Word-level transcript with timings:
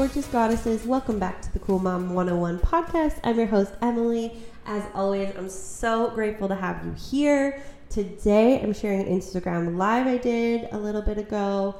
Gorgeous 0.00 0.28
goddesses. 0.28 0.86
Welcome 0.86 1.18
back 1.18 1.42
to 1.42 1.52
the 1.52 1.58
Cool 1.58 1.78
Mom 1.78 2.14
101 2.14 2.60
podcast. 2.60 3.20
I'm 3.22 3.36
your 3.36 3.46
host, 3.46 3.74
Emily. 3.82 4.32
As 4.64 4.82
always, 4.94 5.30
I'm 5.36 5.50
so 5.50 6.08
grateful 6.08 6.48
to 6.48 6.54
have 6.54 6.82
you 6.86 6.92
here. 6.92 7.62
Today, 7.90 8.62
I'm 8.62 8.72
sharing 8.72 9.02
an 9.02 9.08
Instagram 9.08 9.76
live 9.76 10.06
I 10.06 10.16
did 10.16 10.70
a 10.72 10.78
little 10.78 11.02
bit 11.02 11.18
ago. 11.18 11.74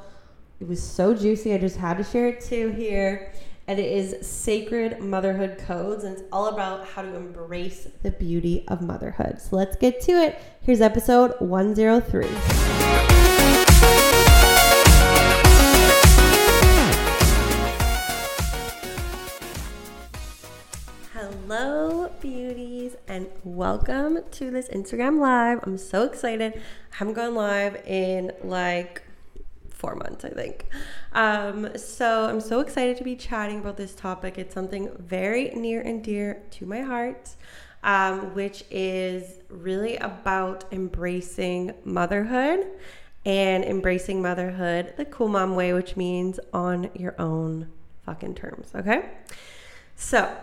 It 0.59 0.67
was 0.67 0.83
so 0.83 1.15
juicy, 1.15 1.51
I 1.55 1.57
just 1.57 1.77
had 1.77 1.97
to 1.97 2.03
share 2.03 2.27
it 2.27 2.41
too 2.41 2.69
here. 2.69 3.33
And 3.65 3.79
it 3.79 3.91
is 3.91 4.15
Sacred 4.23 4.99
Motherhood 4.99 5.57
Codes, 5.57 6.03
and 6.03 6.15
it's 6.15 6.23
all 6.31 6.45
about 6.45 6.85
how 6.89 7.01
to 7.01 7.15
embrace 7.15 7.87
the 8.03 8.11
beauty 8.11 8.65
of 8.67 8.83
motherhood. 8.83 9.41
So 9.41 9.55
let's 9.55 9.75
get 9.77 9.99
to 10.01 10.11
it. 10.11 10.39
Here's 10.61 10.79
episode 10.79 11.33
103. 11.39 13.00
Hello, 21.53 22.09
beauties, 22.21 22.95
and 23.09 23.27
welcome 23.43 24.19
to 24.31 24.51
this 24.51 24.69
Instagram 24.69 25.19
live. 25.19 25.59
I'm 25.63 25.77
so 25.77 26.03
excited. 26.03 26.53
I 26.55 26.95
haven't 26.95 27.15
gone 27.15 27.35
live 27.35 27.75
in 27.85 28.31
like 28.41 29.01
four 29.67 29.95
months, 29.95 30.23
I 30.23 30.29
think. 30.29 30.65
Um, 31.11 31.77
so 31.77 32.29
I'm 32.29 32.39
so 32.39 32.61
excited 32.61 32.95
to 32.99 33.03
be 33.03 33.17
chatting 33.17 33.59
about 33.59 33.75
this 33.75 33.93
topic. 33.93 34.37
It's 34.37 34.53
something 34.53 34.91
very 34.97 35.49
near 35.49 35.81
and 35.81 36.01
dear 36.01 36.41
to 36.51 36.65
my 36.65 36.83
heart, 36.83 37.31
um, 37.83 38.33
which 38.33 38.63
is 38.71 39.41
really 39.49 39.97
about 39.97 40.63
embracing 40.71 41.73
motherhood 41.83 42.65
and 43.25 43.65
embracing 43.65 44.21
motherhood 44.21 44.93
the 44.95 45.03
cool 45.03 45.27
mom 45.27 45.55
way, 45.55 45.73
which 45.73 45.97
means 45.97 46.39
on 46.53 46.89
your 46.93 47.13
own 47.19 47.67
fucking 48.05 48.35
terms. 48.35 48.71
Okay. 48.73 49.09
So, 49.97 50.33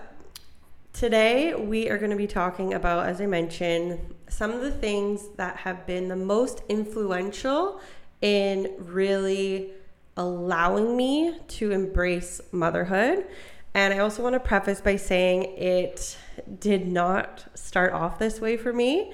Today, 0.93 1.55
we 1.55 1.89
are 1.91 1.99
going 1.99 2.11
to 2.11 2.17
be 2.17 2.27
talking 2.27 2.75
about, 2.75 3.07
as 3.07 3.21
I 3.21 3.27
mentioned, 3.27 4.15
some 4.29 4.51
of 4.51 4.63
the 4.63 4.73
things 4.73 5.29
that 5.37 5.57
have 5.59 5.87
been 5.87 6.09
the 6.09 6.17
most 6.17 6.63
influential 6.69 7.81
in 8.21 8.75
really 8.79 9.73
allowing 10.17 10.97
me 10.97 11.39
to 11.47 11.71
embrace 11.71 12.41
motherhood. 12.51 13.27
And 13.75 13.95
I 13.95 13.99
also 13.99 14.25
want 14.25 14.33
to 14.33 14.41
preface 14.41 14.81
by 14.81 14.97
saying 14.97 15.45
it 15.57 16.19
did 16.59 16.89
not 16.89 17.45
start 17.55 17.93
off 17.93 18.19
this 18.19 18.41
way 18.41 18.57
for 18.57 18.73
me. 18.73 19.13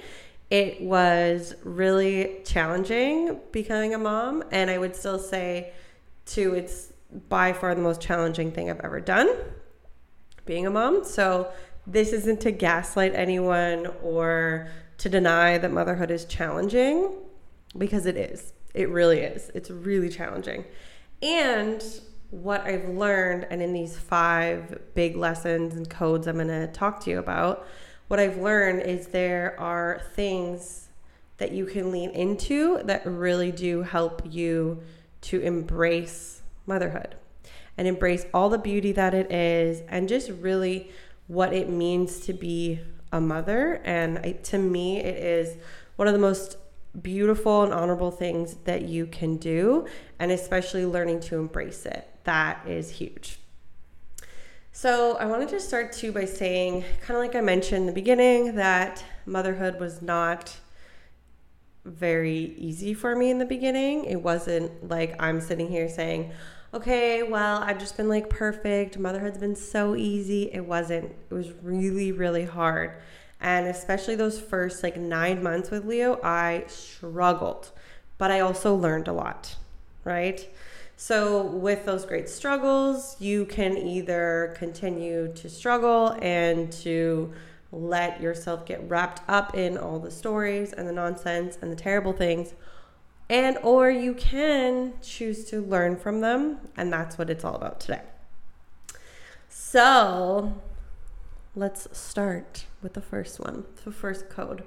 It 0.49 0.81
was 0.81 1.55
really 1.65 2.41
challenging 2.47 3.41
becoming 3.53 3.93
a 3.93 3.99
mom. 3.99 4.43
And 4.53 4.71
I 4.71 4.79
would 4.79 4.97
still 4.97 5.19
say, 5.19 5.75
too, 6.25 6.55
it's 6.55 6.95
by 7.29 7.53
far 7.53 7.75
the 7.75 7.83
most 7.83 8.01
challenging 8.01 8.53
thing 8.53 8.71
I've 8.71 8.81
ever 8.81 9.01
done 9.01 9.29
being 10.45 10.67
a 10.67 10.71
mom. 10.71 11.05
So 11.05 11.51
this 11.87 12.13
isn't 12.13 12.41
to 12.43 12.51
gaslight 12.51 13.15
anyone 13.15 13.89
or 14.03 14.69
to 14.99 15.09
deny 15.09 15.59
that 15.59 15.73
motherhood 15.73 16.11
is 16.11 16.25
challenging 16.25 17.13
because 17.77 18.07
it 18.07 18.17
is. 18.17 18.53
It 18.75 18.89
really 18.89 19.21
is. 19.21 19.51
It's 19.55 19.71
really 19.71 20.09
challenging. 20.09 20.65
And 21.23 21.85
what 22.31 22.63
I've 22.63 22.89
learned, 22.89 23.47
and 23.51 23.63
in 23.63 23.73
these 23.73 23.97
five 23.99 24.81
big 24.95 25.17
lessons 25.17 25.75
and 25.77 25.89
codes 25.89 26.27
I'm 26.27 26.37
going 26.37 26.49
to 26.49 26.67
talk 26.69 27.01
to 27.05 27.11
you 27.11 27.19
about, 27.19 27.67
what 28.09 28.19
I've 28.21 28.39
learned 28.39 28.83
is 28.83 29.09
there 29.09 29.59
are 29.59 30.03
things 30.15 30.89
that 31.39 31.53
you 31.53 31.67
can 31.67 31.91
lean 31.91 32.11
into 32.11 32.81
that 32.85 33.07
really 33.07 33.51
do 33.51 33.83
help 33.83 34.23
you 34.29 34.83
to 35.23 35.41
embrace 35.41 36.43
motherhood 36.67 37.17
and 37.77 37.89
embrace 37.89 38.27
all 38.33 38.49
the 38.49 38.59
beauty 38.59 38.93
that 38.93 39.15
it 39.15 39.31
is 39.33 39.83
and 39.89 40.09
just 40.09 40.31
really 40.31 40.91
what 41.27 41.53
it 41.53 41.69
means 41.69 42.21
to 42.21 42.33
be 42.33 42.81
a 43.13 43.21
mother. 43.21 43.81
And 43.85 44.37
to 44.45 44.59
me, 44.59 44.99
it 44.99 45.17
is 45.17 45.57
one 45.97 46.09
of 46.09 46.15
the 46.15 46.21
most 46.21 46.59
beautiful 47.01 47.63
and 47.63 47.73
honorable 47.73 48.11
things 48.11 48.55
that 48.65 48.83
you 48.83 49.07
can 49.07 49.37
do, 49.37 49.87
and 50.19 50.31
especially 50.31 50.87
learning 50.87 51.21
to 51.21 51.39
embrace 51.39 51.87
it. 51.87 52.09
That 52.25 52.67
is 52.67 52.91
huge. 52.91 53.39
So, 54.71 55.17
I 55.17 55.27
wanted 55.27 55.49
to 55.51 55.61
start 55.61 55.93
too 55.93 56.11
by 56.11 56.25
saying, 56.25 56.85
kind 57.01 57.17
of 57.17 57.19
like 57.19 57.37
I 57.37 57.41
mentioned 57.41 57.83
in 57.83 57.87
the 57.87 57.93
beginning, 57.93 58.57
that 58.57 59.05
motherhood 59.25 59.79
was 59.79 60.03
not 60.03 60.57
very 61.85 62.55
easy 62.57 62.95
for 62.95 63.15
me 63.15 63.31
in 63.31 63.39
the 63.39 63.45
beginning. 63.45 64.05
It 64.05 64.21
wasn't 64.23 64.89
like 64.89 65.15
I'm 65.21 65.41
sitting 65.41 65.69
here 65.69 65.89
saying, 65.89 66.33
okay, 66.75 67.23
well, 67.23 67.63
I've 67.63 67.79
just 67.79 67.97
been 67.97 68.09
like 68.09 68.29
perfect. 68.29 68.99
Motherhood's 68.99 69.39
been 69.39 69.57
so 69.57 69.95
easy. 69.95 70.51
It 70.53 70.67
wasn't. 70.67 71.13
It 71.31 71.35
was 71.35 71.53
really, 71.63 72.13
really 72.13 72.45
hard. 72.45 72.93
And 73.41 73.67
especially 73.67 74.17
those 74.17 74.41
first 74.41 74.83
like 74.83 74.97
nine 74.97 75.43
months 75.43 75.71
with 75.71 75.85
Leo, 75.85 76.21
I 76.23 76.65
struggled, 76.67 77.71
but 78.19 78.31
I 78.31 78.41
also 78.41 78.75
learned 78.75 79.09
a 79.09 79.13
lot, 79.13 79.57
right? 80.05 80.49
So, 80.97 81.43
with 81.43 81.85
those 81.85 82.07
great 82.07 82.29
struggles, 82.29 83.17
you 83.21 83.47
can 83.47 83.77
either 83.77 84.55
continue 84.57 85.33
to 85.35 85.51
struggle 85.51 86.17
and 86.23 86.73
to 86.73 87.33
let 87.73 88.21
yourself 88.21 88.65
get 88.65 88.89
wrapped 88.89 89.21
up 89.29 89.57
in 89.57 89.77
all 89.77 89.99
the 89.99 90.11
stories 90.11 90.73
and 90.73 90.87
the 90.87 90.93
nonsense 90.93 91.59
and 91.61 91.71
the 91.71 91.77
terrible 91.77 92.13
things, 92.13 92.55
and 93.29 93.57
or 93.63 93.91
you 93.91 94.15
can 94.15 94.95
choose 95.03 95.45
to 95.47 95.61
learn 95.61 95.97
from 95.97 96.21
them 96.21 96.59
and 96.77 96.93
that's 96.93 97.17
what 97.17 97.31
it's 97.31 97.45
all 97.45 97.55
about 97.55 97.81
today. 97.81 98.03
So 99.49 100.55
let's 101.57 101.87
start 101.97 102.67
with 102.83 102.95
the 102.95 103.01
first 103.01 103.41
one 103.41 103.65
the 103.85 103.93
first 103.93 104.29
code. 104.29 104.65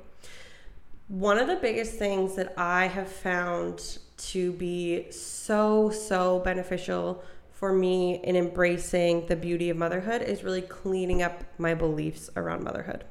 One 1.07 1.37
of 1.37 1.47
the 1.47 1.55
biggest 1.55 1.93
things 1.93 2.35
that 2.35 2.53
i 2.57 2.87
have 2.87 3.09
found 3.09 3.99
to 4.17 4.51
be 4.53 5.11
so 5.11 5.89
so 5.89 6.39
beneficial 6.39 7.23
for 7.51 7.73
me 7.73 8.21
in 8.23 8.35
embracing 8.35 9.25
the 9.27 9.35
beauty 9.35 9.69
of 9.69 9.77
motherhood 9.77 10.21
is 10.21 10.43
really 10.43 10.61
cleaning 10.61 11.21
up 11.21 11.43
my 11.57 11.73
beliefs 11.73 12.29
around 12.35 12.63
motherhood. 12.63 13.03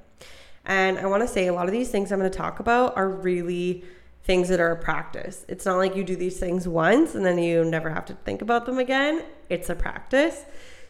And 0.65 0.99
i 0.99 1.07
want 1.07 1.23
to 1.23 1.29
say 1.29 1.47
a 1.47 1.53
lot 1.53 1.67
of 1.67 1.73
these 1.73 1.91
things 1.91 2.11
i'm 2.11 2.19
going 2.19 2.31
to 2.31 2.37
talk 2.37 2.59
about 2.59 2.97
are 2.97 3.09
really 3.09 3.85
things 4.27 4.49
that 4.49 4.59
are 4.59 4.73
a 4.73 4.77
practice. 4.77 5.47
It's 5.49 5.65
not 5.65 5.77
like 5.77 5.95
you 5.95 6.03
do 6.03 6.17
these 6.17 6.39
things 6.39 6.67
once 6.67 7.15
and 7.15 7.25
then 7.25 7.39
you 7.39 7.65
never 7.65 7.91
have 7.91 8.05
to 8.07 8.15
think 8.15 8.43
about 8.43 8.67
them 8.67 8.79
again. 8.79 9.23
It's 9.49 9.71
a 9.71 9.77
practice. 9.77 10.45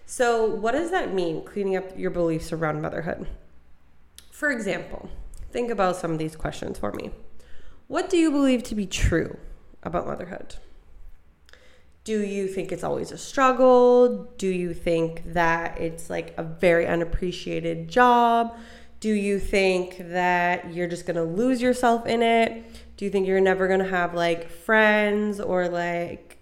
So, 0.07 0.47
what 0.47 0.73
does 0.73 0.91
that 0.91 1.13
mean, 1.13 1.45
cleaning 1.45 1.77
up 1.77 1.85
your 1.99 2.11
beliefs 2.11 2.51
around 2.51 2.81
motherhood? 2.81 3.27
For 4.31 4.51
example, 4.51 5.11
think 5.51 5.71
about 5.71 5.97
some 5.97 6.13
of 6.13 6.19
these 6.19 6.35
questions 6.35 6.79
for 6.79 6.93
me. 6.93 7.11
What 7.89 8.09
do 8.09 8.17
you 8.17 8.31
believe 8.31 8.63
to 8.65 8.75
be 8.75 8.87
true 8.87 9.37
about 9.83 10.07
motherhood? 10.07 10.57
Do 12.05 12.21
you 12.21 12.49
think 12.49 12.73
it's 12.73 12.85
always 12.85 13.13
a 13.13 13.19
struggle? 13.19 14.33
Do 14.39 14.47
you 14.47 14.73
think 14.73 15.35
that 15.35 15.79
it's 15.79 16.09
like 16.09 16.33
a 16.39 16.43
very 16.43 16.87
unappreciated 16.87 17.89
job? 17.89 18.57
Do 19.01 19.13
you 19.13 19.39
think 19.39 19.99
that 19.99 20.73
you're 20.73 20.89
just 20.89 21.05
to 21.17 21.25
lose 21.25 21.61
yourself 21.61 22.07
in 22.07 22.23
it? 22.23 22.65
Do 22.97 23.05
you 23.05 23.11
think 23.11 23.27
you're 23.27 23.41
never 23.41 23.69
going 23.69 23.81
to 23.81 23.89
have 23.89 24.15
like 24.15 24.51
friends 24.51 25.41
or 25.41 25.69
like 25.69 26.39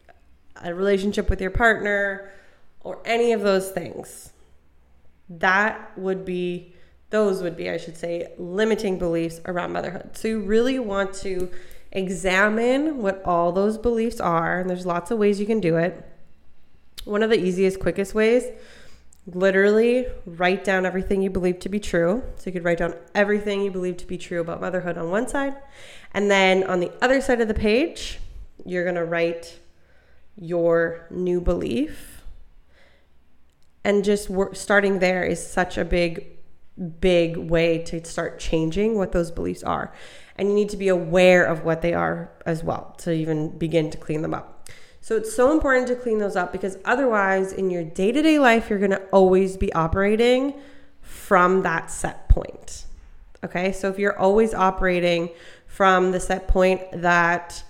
a 0.63 0.73
relationship 0.73 1.29
with 1.29 1.41
your 1.41 1.51
partner 1.51 2.33
or 2.81 3.01
any 3.05 3.33
of 3.33 3.41
those 3.41 3.71
things? 3.71 4.33
That 5.29 5.97
would 5.99 6.25
be, 6.25 6.75
those 7.11 7.43
would 7.43 7.57
be, 7.57 7.71
I 7.71 7.77
should 7.77 7.97
say, 7.97 8.29
limiting 8.39 8.99
beliefs 8.99 9.41
around 9.47 9.73
motherhood. 9.73 10.17
So 10.17 10.29
you 10.29 10.41
really 10.41 10.79
want 10.79 11.15
to 11.15 11.51
examine 11.91 12.99
what 12.99 13.23
all 13.25 13.53
those 13.53 13.79
beliefs 13.79 14.21
are. 14.21 14.61
And 14.61 14.71
there's 14.71 14.87
lots 14.87 15.11
of 15.11 15.19
ways 15.19 15.41
you 15.41 15.47
can 15.47 15.61
do 15.61 15.77
it. 15.77 16.05
One 17.05 17.23
of 17.23 17.31
the 17.31 17.39
easiest, 17.39 17.81
quickest 17.81 18.15
ways 18.15 18.45
literally 19.27 20.07
write 20.27 20.65
down 20.65 20.85
everything 20.85 21.23
you 21.23 21.31
believe 21.31 21.59
to 21.61 21.69
be 21.69 21.81
true. 21.81 22.23
So 22.37 22.45
you 22.47 22.53
could 22.53 22.65
write 22.65 22.79
down 22.79 22.95
everything 23.15 23.63
you 23.63 23.71
believe 23.71 23.97
to 23.99 24.07
be 24.07 24.19
true 24.19 24.41
about 24.41 24.61
motherhood 24.61 24.99
on 24.99 25.11
one 25.11 25.29
side. 25.29 25.55
And 26.13 26.31
then 26.31 26.65
on 26.65 26.81
the 26.81 26.93
other 27.03 27.21
side 27.21 27.41
of 27.41 27.49
the 27.49 27.55
page, 27.55 28.21
you're 28.65 28.85
going 28.85 28.97
to 28.97 29.05
write 29.05 29.59
your 30.37 31.07
new 31.11 31.41
belief. 31.41 32.23
And 33.83 34.05
just 34.05 34.31
starting 34.53 34.99
there 34.99 35.25
is 35.25 35.45
such 35.45 35.77
a 35.79 35.85
big, 35.85 36.39
big 37.01 37.37
way 37.37 37.79
to 37.85 38.05
start 38.05 38.39
changing 38.39 38.97
what 38.97 39.13
those 39.13 39.31
beliefs 39.31 39.63
are. 39.63 39.93
And 40.37 40.49
you 40.49 40.55
need 40.55 40.71
to 40.71 40.77
be 40.77 40.89
aware 40.89 41.45
of 41.45 41.65
what 41.65 41.83
they 41.83 41.95
are 41.95 42.31
as 42.45 42.65
well 42.65 42.95
to 42.99 43.13
even 43.13 43.57
begin 43.57 43.91
to 43.91 43.99
clean 43.99 44.23
them 44.23 44.35
up. 44.35 44.54
So 45.05 45.19
it's 45.19 45.35
so 45.37 45.53
important 45.53 45.87
to 45.89 45.97
clean 45.97 46.17
those 46.17 46.35
up 46.35 46.51
because 46.51 46.79
otherwise, 46.83 47.53
in 47.53 47.69
your 47.69 47.85
day 47.85 48.11
to 48.11 48.23
day 48.23 48.39
life, 48.39 48.71
you're 48.71 48.79
going 48.79 48.91
to 48.91 49.03
always 49.13 49.59
be 49.59 49.71
operating 49.75 50.55
from 51.03 51.61
that 51.61 51.91
set 51.91 52.27
point. 52.31 52.87
Okay, 53.45 53.71
so 53.71 53.91
if 53.91 53.99
you're 53.99 54.19
always 54.19 54.55
operating 54.55 55.29
from 55.67 56.13
the 56.13 56.21
set 56.21 56.49
point 56.49 56.81
that 57.03 57.63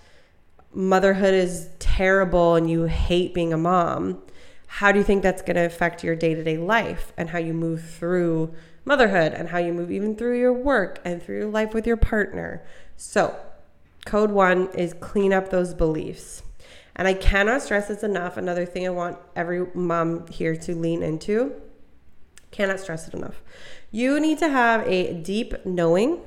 motherhood 0.73 1.35
is 1.35 1.71
terrible 1.81 2.55
and 2.55 2.71
you 2.71 2.85
hate 2.85 3.35
being 3.35 3.53
a 3.53 3.59
mom, 3.59 4.23
how 4.69 4.93
do 4.93 5.01
you 5.01 5.05
think 5.05 5.25
that's 5.25 5.43
going 5.43 5.57
to 5.57 5.67
affect 5.67 6.05
your 6.05 6.15
day 6.15 6.37
to 6.37 6.45
day 6.45 6.57
life 6.57 7.13
and 7.17 7.31
how 7.31 7.39
you 7.39 7.53
move 7.53 7.83
through 7.83 8.55
motherhood 8.85 9.33
and 9.33 9.49
how 9.49 9.59
you 9.59 9.73
move 9.73 9.91
even 9.91 10.15
through 10.15 10.39
your 10.39 10.53
work 10.53 11.01
and 11.05 11.21
through 11.21 11.39
your 11.39 11.51
life 11.51 11.75
with 11.75 11.85
your 11.85 11.97
partner? 11.97 12.65
So, 12.97 13.35
code 14.05 14.31
one 14.31 14.69
is 14.75 14.95
clean 14.95 15.33
up 15.33 15.51
those 15.51 15.75
beliefs. 15.75 16.45
And 16.97 17.09
I 17.09 17.15
cannot 17.15 17.63
stress 17.63 17.89
this 17.89 18.03
enough. 18.03 18.37
Another 18.37 18.65
thing 18.65 18.87
I 18.87 18.91
want 18.91 19.19
every 19.35 19.67
mom 19.75 20.27
here 20.29 20.57
to 20.57 20.75
lean 20.75 21.03
into. 21.03 21.55
Cannot 22.51 22.79
stress 22.81 23.09
it 23.09 23.15
enough. 23.15 23.43
You 23.91 24.21
need 24.21 24.39
to 24.39 24.49
have 24.49 24.87
a 24.87 25.13
deep 25.13 25.67
knowing 25.67 26.21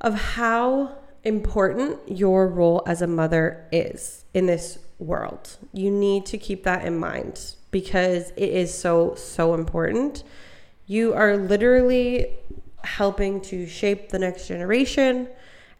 of 0.00 0.14
how 0.14 0.98
important 1.22 2.00
your 2.06 2.46
role 2.46 2.82
as 2.86 3.00
a 3.00 3.06
mother 3.06 3.66
is 3.72 4.24
in 4.34 4.44
this 4.46 4.78
world. 4.98 5.56
You 5.72 5.90
need 5.90 6.26
to 6.26 6.38
keep 6.38 6.64
that 6.64 6.84
in 6.84 6.98
mind 6.98 7.54
because 7.70 8.30
it 8.36 8.50
is 8.50 8.72
so, 8.72 9.14
so 9.14 9.54
important. 9.54 10.22
You 10.86 11.14
are 11.14 11.36
literally 11.36 12.34
helping 12.84 13.40
to 13.40 13.66
shape 13.66 14.10
the 14.10 14.18
next 14.18 14.46
generation, 14.46 15.28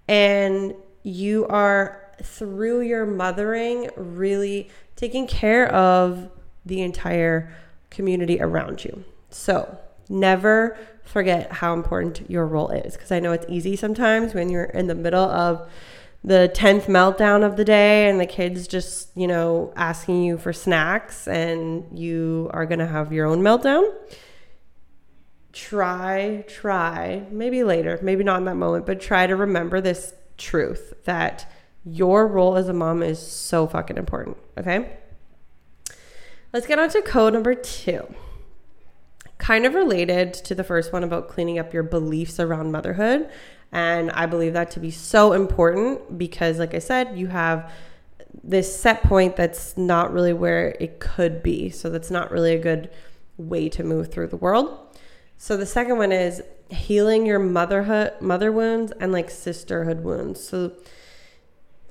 and 0.08 0.74
you 1.02 1.46
are 1.48 2.03
through 2.22 2.82
your 2.82 3.06
mothering, 3.06 3.90
really 3.96 4.68
taking 4.96 5.26
care 5.26 5.72
of 5.72 6.30
the 6.64 6.82
entire 6.82 7.52
community 7.90 8.40
around 8.40 8.84
you. 8.84 9.04
So, 9.30 9.78
never 10.08 10.76
forget 11.02 11.52
how 11.52 11.74
important 11.74 12.28
your 12.28 12.46
role 12.46 12.70
is 12.70 12.94
because 12.94 13.12
I 13.12 13.20
know 13.20 13.32
it's 13.32 13.46
easy 13.48 13.76
sometimes 13.76 14.34
when 14.34 14.48
you're 14.48 14.64
in 14.64 14.86
the 14.86 14.94
middle 14.94 15.24
of 15.24 15.68
the 16.22 16.50
10th 16.54 16.86
meltdown 16.86 17.44
of 17.44 17.56
the 17.56 17.64
day 17.64 18.08
and 18.08 18.18
the 18.18 18.26
kids 18.26 18.66
just, 18.66 19.10
you 19.14 19.26
know, 19.26 19.72
asking 19.76 20.24
you 20.24 20.38
for 20.38 20.52
snacks 20.52 21.28
and 21.28 21.98
you 21.98 22.50
are 22.54 22.64
going 22.64 22.78
to 22.78 22.86
have 22.86 23.12
your 23.12 23.26
own 23.26 23.42
meltdown. 23.42 23.92
Try, 25.52 26.44
try, 26.48 27.26
maybe 27.30 27.62
later, 27.62 27.98
maybe 28.02 28.24
not 28.24 28.38
in 28.38 28.44
that 28.46 28.56
moment, 28.56 28.86
but 28.86 29.00
try 29.00 29.26
to 29.26 29.36
remember 29.36 29.82
this 29.82 30.14
truth 30.38 30.94
that 31.04 31.52
your 31.84 32.26
role 32.26 32.56
as 32.56 32.68
a 32.68 32.72
mom 32.72 33.02
is 33.02 33.24
so 33.24 33.66
fucking 33.66 33.96
important. 33.96 34.36
Okay. 34.58 34.98
Let's 36.52 36.66
get 36.66 36.78
on 36.78 36.88
to 36.90 37.02
code 37.02 37.32
number 37.32 37.54
two. 37.54 38.14
Kind 39.38 39.66
of 39.66 39.74
related 39.74 40.32
to 40.34 40.54
the 40.54 40.64
first 40.64 40.92
one 40.92 41.04
about 41.04 41.28
cleaning 41.28 41.58
up 41.58 41.74
your 41.74 41.82
beliefs 41.82 42.38
around 42.38 42.72
motherhood. 42.72 43.28
And 43.72 44.12
I 44.12 44.26
believe 44.26 44.52
that 44.52 44.70
to 44.72 44.80
be 44.80 44.92
so 44.92 45.32
important 45.32 46.16
because, 46.16 46.60
like 46.60 46.74
I 46.74 46.78
said, 46.78 47.18
you 47.18 47.26
have 47.26 47.72
this 48.42 48.74
set 48.74 49.02
point 49.02 49.36
that's 49.36 49.76
not 49.76 50.12
really 50.12 50.32
where 50.32 50.76
it 50.78 51.00
could 51.00 51.42
be. 51.42 51.70
So, 51.70 51.90
that's 51.90 52.10
not 52.10 52.30
really 52.30 52.54
a 52.54 52.58
good 52.58 52.90
way 53.36 53.68
to 53.70 53.82
move 53.82 54.12
through 54.12 54.28
the 54.28 54.36
world. 54.36 54.78
So, 55.36 55.56
the 55.56 55.66
second 55.66 55.98
one 55.98 56.12
is 56.12 56.40
healing 56.70 57.26
your 57.26 57.40
motherhood, 57.40 58.12
mother 58.20 58.52
wounds, 58.52 58.92
and 59.00 59.10
like 59.10 59.28
sisterhood 59.28 60.04
wounds. 60.04 60.42
So, 60.42 60.72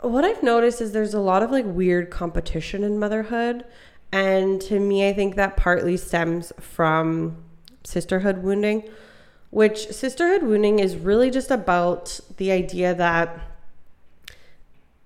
what 0.04 0.26
I've 0.26 0.44
noticed 0.44 0.82
is 0.82 0.92
there's 0.92 1.14
a 1.14 1.20
lot 1.20 1.44
of 1.44 1.52
like 1.52 1.66
weird 1.66 2.12
competition 2.12 2.84
in 2.84 3.00
motherhood. 3.00 3.66
And 4.12 4.62
to 4.62 4.80
me, 4.80 5.08
I 5.08 5.14
think 5.14 5.36
that 5.36 5.58
partly 5.58 5.98
stems 5.98 6.54
from 6.60 7.44
sisterhood 7.84 8.44
wounding, 8.44 8.88
which 9.50 9.88
sisterhood 9.88 10.44
wounding 10.44 10.80
is 10.80 10.96
really 10.96 11.32
just 11.32 11.50
about 11.50 12.20
the 12.38 12.52
idea 12.52 12.94
that 12.94 13.40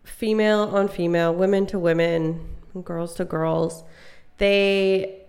female 0.03 0.61
on 0.73 0.87
female, 0.87 1.33
women 1.33 1.65
to 1.67 1.79
women, 1.79 2.55
girls 2.83 3.15
to 3.15 3.25
girls, 3.25 3.83
they 4.39 5.21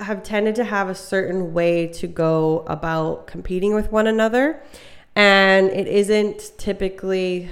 have 0.00 0.22
tended 0.22 0.54
to 0.56 0.64
have 0.64 0.88
a 0.88 0.94
certain 0.94 1.54
way 1.54 1.86
to 1.86 2.06
go 2.06 2.64
about 2.66 3.26
competing 3.26 3.74
with 3.74 3.90
one 3.92 4.06
another. 4.06 4.60
And 5.16 5.70
it 5.70 5.86
isn't 5.86 6.52
typically 6.58 7.50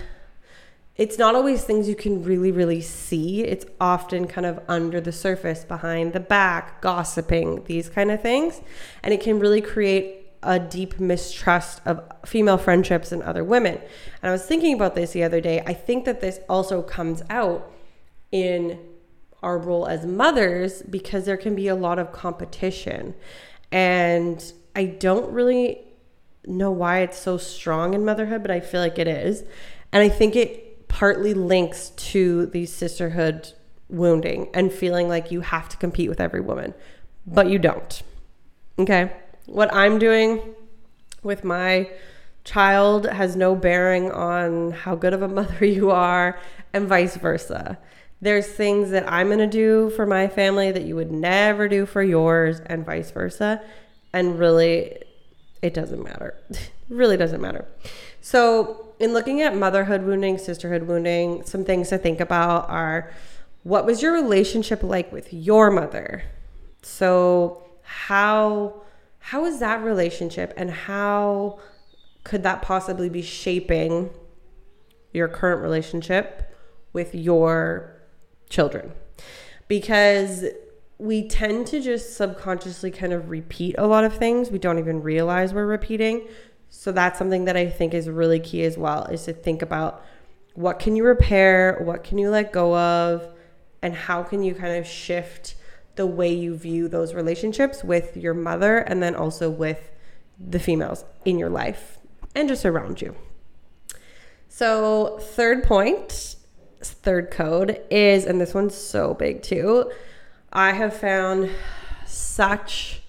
it's 0.97 1.19
not 1.19 1.35
always 1.35 1.65
things 1.65 1.89
you 1.89 1.95
can 1.95 2.23
really, 2.23 2.53
really 2.53 2.83
see. 2.83 3.43
It's 3.45 3.65
often 3.81 4.27
kind 4.27 4.47
of 4.47 4.61
under 4.69 5.01
the 5.01 5.13
surface, 5.13 5.65
behind 5.65 6.13
the 6.13 6.21
back, 6.21 6.83
gossiping, 6.83 7.65
these 7.65 7.89
kind 7.89 8.11
of 8.11 8.21
things. 8.21 8.61
And 9.03 9.15
it 9.15 9.21
can 9.21 9.39
really 9.39 9.63
create 9.63 10.19
a 10.43 10.59
deep 10.59 11.01
mistrust 11.01 11.81
of 11.87 12.03
female 12.27 12.59
friendships 12.59 13.11
and 13.11 13.23
other 13.23 13.45
women. 13.45 13.77
And 14.23 14.29
I 14.29 14.33
was 14.33 14.45
thinking 14.45 14.75
about 14.75 14.95
this 14.95 15.13
the 15.13 15.23
other 15.23 15.41
day. 15.41 15.63
I 15.67 15.73
think 15.73 16.05
that 16.05 16.21
this 16.21 16.41
also 16.49 16.83
comes 16.83 17.23
out 17.31 17.71
in 18.31 18.79
our 19.43 19.59
role 19.59 19.87
as 19.87 20.05
mothers 20.05 20.83
because 20.83 21.25
there 21.25 21.37
can 21.37 21.55
be 21.55 21.69
a 21.69 21.75
lot 21.75 21.99
of 21.99 22.13
competition. 22.13 23.15
And 23.71 24.53
I 24.77 24.85
don't 24.85 25.33
really 25.33 25.85
know 26.45 26.71
why 26.71 27.01
it's 27.01 27.19
so 27.19 27.39
strong 27.39 27.95
in 27.95 28.05
motherhood, 28.05 28.43
but 28.43 28.51
I 28.51 28.61
feel 28.61 28.81
like 28.81 28.99
it 28.99 29.09
is. 29.09 29.45
And 29.93 30.03
I 30.03 30.09
think 30.09 30.37
it 30.37 30.72
partly 30.93 31.33
links 31.33 31.89
to 31.97 32.45
the 32.47 32.67
sisterhood 32.67 33.51
wounding 33.89 34.47
and 34.53 34.71
feeling 34.71 35.09
like 35.09 35.31
you 35.31 35.41
have 35.41 35.67
to 35.67 35.77
compete 35.79 36.07
with 36.07 36.21
every 36.21 36.41
woman, 36.41 36.75
but 37.27 37.49
you 37.49 37.59
don't. 37.59 38.03
Okay. 38.79 39.11
What 39.47 39.73
I'm 39.73 39.99
doing 39.99 40.55
with 41.23 41.45
my 41.45 41.89
child 42.45 43.07
has 43.07 43.37
no 43.37 43.57
bearing 43.57 44.13
on 44.13 44.73
how 44.73 44.95
good 44.95 45.15
of 45.15 45.23
a 45.23 45.29
mother 45.29 45.65
you 45.65 45.91
are, 45.91 46.39
and 46.75 46.87
vice 46.87 47.17
versa. 47.17 47.79
There's 48.21 48.47
things 48.47 48.91
that 48.91 49.11
I'm 49.11 49.29
going 49.29 49.39
to 49.39 49.47
do 49.47 49.89
for 49.97 50.05
my 50.05 50.29
family 50.29 50.73
that 50.73 50.83
you 50.85 50.95
would 50.95 51.11
never 51.11 51.69
do 51.69 51.87
for 51.87 52.03
yours, 52.03 52.61
and 52.67 52.85
vice 52.85 53.11
versa. 53.11 53.63
And 54.13 54.39
really, 54.39 54.99
it 55.63 55.73
doesn't 55.73 56.05
matter. 56.05 56.35
really 56.91 57.17
doesn't 57.17 57.41
matter. 57.41 57.65
So, 58.21 58.82
in 59.03 59.13
looking 59.13 59.43
at 59.43 59.57
motherhood 59.57 60.05
wounding, 60.05 60.39
sisterhood 60.39 60.85
wounding, 60.85 61.45
some 61.45 61.65
things 61.65 61.89
to 61.89 61.99
think 61.99 62.21
about 62.21 62.71
are 62.71 63.11
what 63.65 63.85
was 63.85 64.01
your 64.01 64.13
relationship 64.13 64.83
like 64.83 65.13
with 65.13 65.33
your 65.33 65.71
mother? 65.71 66.23
So, 66.83 67.65
how 67.83 68.83
how 69.19 69.45
is 69.45 69.61
that 69.61 69.83
relationship 69.83 70.53
and 70.57 70.71
how 70.71 71.59
could 72.25 72.43
that 72.45 72.63
possibly 72.63 73.09
be 73.09 73.23
shaping 73.23 74.11
your 75.13 75.29
current 75.29 75.63
relationship 75.63 76.55
with 76.93 77.15
your 77.15 78.01
children? 78.49 78.93
Because 79.69 80.45
we 80.99 81.27
tend 81.27 81.67
to 81.69 81.81
just 81.81 82.17
subconsciously 82.17 82.91
kind 82.93 83.13
of 83.13 83.29
repeat 83.31 83.75
a 83.79 83.87
lot 83.87 84.05
of 84.05 84.15
things 84.15 84.51
we 84.51 84.59
don't 84.59 84.79
even 84.79 85.03
realize 85.03 85.53
we're 85.53 85.67
repeating. 85.67 86.29
So 86.75 86.91
that's 86.91 87.19
something 87.19 87.45
that 87.45 87.57
I 87.57 87.69
think 87.69 87.93
is 87.93 88.09
really 88.09 88.41
key 88.41 88.65
as 88.65 88.79
well 88.79 89.05
is 89.05 89.25
to 89.27 89.35
think 89.35 89.61
about 89.61 90.03
what 90.55 90.79
can 90.79 90.97
you 90.97 91.05
repair, 91.05 91.79
what 91.85 92.03
can 92.03 92.17
you 92.17 92.31
let 92.31 92.51
go 92.51 92.75
of, 92.75 93.29
and 93.83 93.95
how 93.95 94.23
can 94.23 94.43
you 94.43 94.55
kind 94.55 94.79
of 94.79 94.87
shift 94.87 95.55
the 95.97 96.07
way 96.07 96.33
you 96.33 96.57
view 96.57 96.89
those 96.89 97.13
relationships 97.13 97.85
with 97.85 98.17
your 98.17 98.33
mother 98.33 98.79
and 98.79 99.03
then 99.03 99.15
also 99.15 99.51
with 99.51 99.91
the 100.41 100.59
females 100.59 101.05
in 101.27 101.39
your 101.39 101.51
life 101.51 101.99
and 102.35 102.49
just 102.49 102.65
around 102.65 103.03
you. 103.03 103.15
So, 104.49 105.19
third 105.21 105.65
point, 105.65 106.37
third 106.81 107.31
code 107.31 107.83
is, 107.91 108.25
and 108.25 108.41
this 108.41 108.55
one's 108.55 108.75
so 108.75 109.13
big 109.13 109.43
too. 109.43 109.93
I 110.51 110.73
have 110.73 110.97
found 110.97 111.51
such 112.07 113.02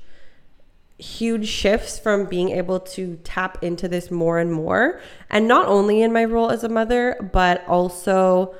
huge 0.97 1.47
shifts 1.47 1.99
from 1.99 2.25
being 2.25 2.49
able 2.49 2.79
to 2.79 3.17
tap 3.23 3.63
into 3.63 3.87
this 3.87 4.11
more 4.11 4.39
and 4.39 4.51
more. 4.51 5.01
And 5.29 5.47
not 5.47 5.67
only 5.67 6.01
in 6.01 6.13
my 6.13 6.25
role 6.25 6.49
as 6.49 6.63
a 6.63 6.69
mother, 6.69 7.29
but 7.33 7.65
also 7.67 8.55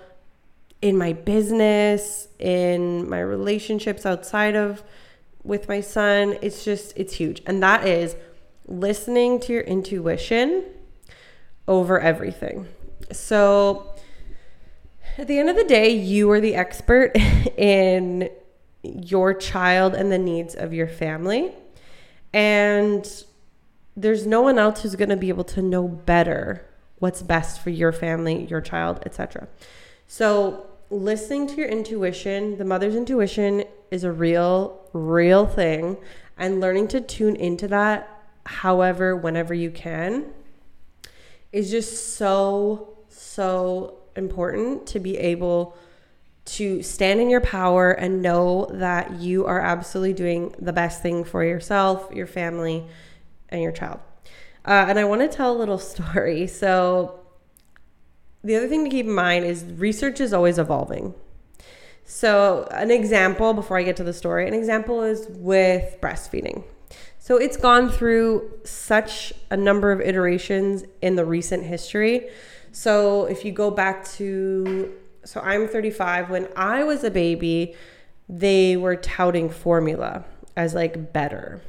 in 0.81 0.97
my 0.97 1.13
business, 1.13 2.27
in 2.39 3.09
my 3.09 3.21
relationships 3.21 4.05
outside 4.05 4.55
of 4.55 4.83
with 5.43 5.67
my 5.67 5.81
son. 5.81 6.37
It's 6.41 6.65
just, 6.65 6.93
it's 6.97 7.13
huge. 7.13 7.41
And 7.45 7.61
that 7.63 7.87
is 7.87 8.15
listening 8.67 9.39
to 9.41 9.53
your 9.53 9.61
intuition 9.61 10.65
over 11.67 11.99
everything. 11.99 12.67
So, 13.11 13.89
at 15.17 15.27
the 15.27 15.37
end 15.37 15.49
of 15.49 15.55
the 15.55 15.63
day, 15.63 15.89
you 15.89 16.31
are 16.31 16.41
the 16.41 16.55
expert 16.55 17.11
in 17.57 18.29
your 18.83 19.33
child 19.33 19.93
and 19.93 20.11
the 20.11 20.17
needs 20.17 20.55
of 20.55 20.73
your 20.73 20.87
family. 20.87 21.53
And 22.33 23.07
there's 23.95 24.25
no 24.25 24.41
one 24.41 24.57
else 24.57 24.81
who's 24.81 24.95
going 24.95 25.09
to 25.09 25.17
be 25.17 25.29
able 25.29 25.43
to 25.43 25.61
know 25.61 25.87
better 25.87 26.65
what's 26.99 27.21
best 27.21 27.61
for 27.61 27.69
your 27.69 27.91
family, 27.91 28.45
your 28.45 28.61
child, 28.61 29.01
etc. 29.05 29.47
So, 30.07 30.65
listening 30.89 31.47
to 31.47 31.55
your 31.55 31.67
intuition, 31.67 32.57
the 32.57 32.65
mother's 32.65 32.95
intuition 32.95 33.63
is 33.91 34.03
a 34.03 34.11
real, 34.11 34.81
real 34.93 35.45
thing, 35.45 35.97
and 36.37 36.59
learning 36.59 36.87
to 36.89 37.01
tune 37.01 37.35
into 37.35 37.67
that 37.67 38.09
however, 38.45 39.15
whenever 39.15 39.53
you 39.53 39.71
can 39.71 40.25
is 41.51 41.71
just 41.71 42.15
so, 42.15 42.97
so 43.09 43.97
important 44.15 44.87
to 44.87 44.99
be 44.99 45.17
able 45.17 45.77
to 46.45 46.83
stand 46.83 47.21
in 47.21 47.29
your 47.29 47.41
power 47.41 47.91
and 47.91 48.21
know 48.21 48.67
that 48.71 49.13
you 49.13 49.45
are 49.45 49.61
absolutely 49.61 50.13
doing 50.13 50.53
the 50.59 50.73
best 50.73 51.01
thing 51.01 51.23
for 51.23 51.43
yourself, 51.43 52.11
your 52.13 52.27
family, 52.27 52.85
and 53.49 53.61
your 53.61 53.71
child. 53.71 53.99
Uh, 54.65 54.85
and 54.87 54.99
I 54.99 55.03
want 55.05 55.21
to 55.21 55.27
tell 55.27 55.55
a 55.55 55.57
little 55.57 55.77
story. 55.93 56.47
So, 56.47 57.19
the 58.43 58.57
other 58.57 58.67
thing 58.67 58.83
to 58.83 58.89
keep 58.89 59.05
in 59.05 59.13
mind 59.13 59.45
is 59.45 59.63
research 59.63 60.19
is 60.19 60.33
always 60.33 60.59
evolving. 60.59 61.13
So, 62.05 62.67
an 62.71 62.91
example 62.91 63.53
before 63.53 63.77
I 63.77 63.83
get 63.83 63.95
to 63.97 64.03
the 64.03 64.13
story, 64.13 64.47
an 64.47 64.53
example 64.53 65.01
is 65.03 65.27
with 65.29 65.97
breastfeeding. 66.01 66.63
So, 67.19 67.37
it's 67.37 67.55
gone 67.55 67.89
through 67.89 68.51
such 68.65 69.31
a 69.49 69.55
number 69.55 69.93
of 69.93 70.01
iterations 70.01 70.83
in 71.01 71.15
the 71.15 71.23
recent 71.23 71.63
history. 71.63 72.29
So, 72.73 73.25
if 73.25 73.45
you 73.45 73.53
go 73.53 73.71
back 73.71 74.03
to, 74.15 74.93
so 75.25 75.39
I'm 75.41 75.67
35, 75.67 76.29
when 76.29 76.47
I 76.55 76.83
was 76.83 77.03
a 77.03 77.11
baby, 77.11 77.75
they 78.29 78.77
were 78.77 78.95
touting 78.95 79.49
formula 79.49 80.23
as 80.55 80.73
like 80.73 81.13
better. 81.13 81.61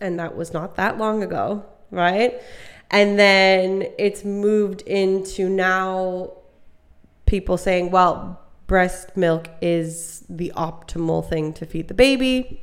And 0.00 0.18
that 0.18 0.36
was 0.36 0.52
not 0.52 0.76
that 0.76 0.98
long 0.98 1.22
ago, 1.22 1.64
right? 1.90 2.40
And 2.90 3.18
then 3.18 3.88
it's 3.98 4.24
moved 4.24 4.82
into 4.82 5.48
now 5.48 6.32
people 7.26 7.58
saying, 7.58 7.90
well, 7.90 8.40
breast 8.66 9.16
milk 9.16 9.48
is 9.60 10.24
the 10.28 10.52
optimal 10.56 11.28
thing 11.28 11.52
to 11.54 11.66
feed 11.66 11.88
the 11.88 11.94
baby. 11.94 12.62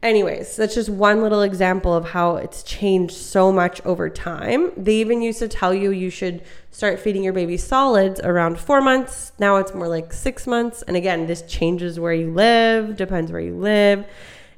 Anyways, 0.00 0.54
that's 0.54 0.76
just 0.76 0.88
one 0.88 1.22
little 1.22 1.42
example 1.42 1.92
of 1.92 2.10
how 2.10 2.36
it's 2.36 2.62
changed 2.62 3.14
so 3.14 3.50
much 3.50 3.84
over 3.84 4.08
time. 4.08 4.70
They 4.76 4.94
even 4.94 5.22
used 5.22 5.40
to 5.40 5.48
tell 5.48 5.74
you 5.74 5.90
you 5.90 6.08
should 6.08 6.44
start 6.70 7.00
feeding 7.00 7.24
your 7.24 7.32
baby 7.32 7.56
solids 7.56 8.20
around 8.20 8.60
four 8.60 8.80
months. 8.80 9.32
Now 9.40 9.56
it's 9.56 9.74
more 9.74 9.88
like 9.88 10.12
six 10.12 10.46
months. 10.46 10.82
And 10.82 10.96
again, 10.96 11.26
this 11.26 11.42
changes 11.42 11.98
where 11.98 12.12
you 12.12 12.32
live, 12.32 12.96
depends 12.96 13.32
where 13.32 13.40
you 13.40 13.56
live 13.56 14.06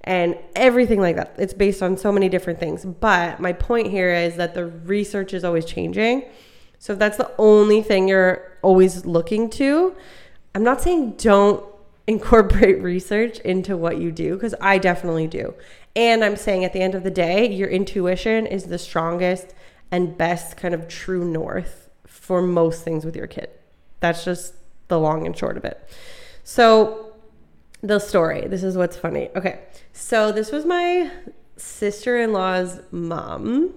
and 0.04 0.36
everything 0.56 1.00
like 1.00 1.16
that. 1.16 1.34
It's 1.38 1.54
based 1.54 1.82
on 1.82 1.96
so 1.96 2.12
many 2.12 2.28
different 2.28 2.58
things. 2.58 2.84
But 2.84 3.40
my 3.40 3.54
point 3.54 3.88
here 3.88 4.12
is 4.12 4.36
that 4.36 4.52
the 4.54 4.66
research 4.66 5.32
is 5.32 5.42
always 5.42 5.64
changing. 5.64 6.24
So 6.78 6.94
if 6.94 6.98
that's 6.98 7.16
the 7.16 7.30
only 7.38 7.82
thing 7.82 8.08
you're 8.08 8.58
always 8.62 9.06
looking 9.06 9.50
to, 9.50 9.94
I'm 10.54 10.64
not 10.64 10.80
saying 10.80 11.12
don't 11.18 11.64
incorporate 12.06 12.80
research 12.82 13.38
into 13.40 13.76
what 13.76 13.98
you 13.98 14.12
do 14.12 14.34
because 14.34 14.54
I 14.60 14.78
definitely 14.78 15.26
do. 15.26 15.54
And 15.96 16.24
I'm 16.24 16.36
saying 16.36 16.64
at 16.64 16.72
the 16.72 16.80
end 16.80 16.94
of 16.94 17.02
the 17.02 17.10
day, 17.10 17.50
your 17.50 17.68
intuition 17.68 18.46
is 18.46 18.64
the 18.64 18.78
strongest 18.78 19.54
and 19.90 20.16
best 20.16 20.56
kind 20.56 20.74
of 20.74 20.88
true 20.88 21.24
north 21.24 21.90
for 22.06 22.40
most 22.40 22.84
things 22.84 23.04
with 23.04 23.16
your 23.16 23.26
kid. 23.26 23.50
That's 23.98 24.24
just 24.24 24.54
the 24.88 24.98
long 24.98 25.26
and 25.26 25.36
short 25.36 25.56
of 25.56 25.64
it. 25.64 25.88
So, 26.44 27.10
the 27.82 27.98
story. 27.98 28.46
This 28.46 28.62
is 28.62 28.76
what's 28.76 28.96
funny. 28.96 29.30
Okay. 29.34 29.60
So 29.92 30.32
this 30.32 30.52
was 30.52 30.64
my 30.64 31.10
sister-in-law's 31.56 32.80
mom. 32.90 33.74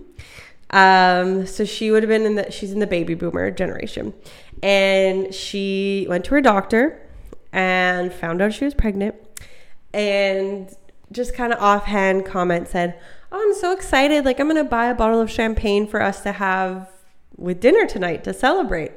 Um, 0.70 1.46
so 1.46 1.66
she 1.66 1.92
would 1.92 2.04
have 2.04 2.10
been 2.10 2.26
in 2.26 2.36
the 2.36 2.52
she's 2.52 2.72
in 2.72 2.80
the 2.80 2.88
baby 2.88 3.14
boomer 3.14 3.52
generation. 3.52 4.14
And 4.62 5.34
she 5.34 6.06
went 6.10 6.26
to 6.26 6.32
her 6.32 6.42
doctor 6.42 7.00
and 7.54 8.12
found 8.12 8.42
out 8.42 8.52
she 8.52 8.66
was 8.66 8.74
pregnant 8.74 9.16
and 9.94 10.76
just 11.12 11.34
kind 11.34 11.54
of 11.54 11.60
offhand 11.60 12.26
comment 12.26 12.68
said, 12.68 13.00
"Oh, 13.32 13.42
I'm 13.42 13.54
so 13.54 13.72
excited. 13.72 14.26
Like 14.26 14.40
I'm 14.40 14.50
going 14.50 14.64
to 14.64 14.70
buy 14.70 14.88
a 14.88 14.96
bottle 14.96 15.22
of 15.22 15.32
champagne 15.32 15.88
for 15.88 16.02
us 16.02 16.22
to 16.24 16.34
have 16.34 16.90
with 17.38 17.62
dinner 17.62 17.86
tonight 17.86 18.26
to 18.26 18.34
celebrate." 18.34 18.92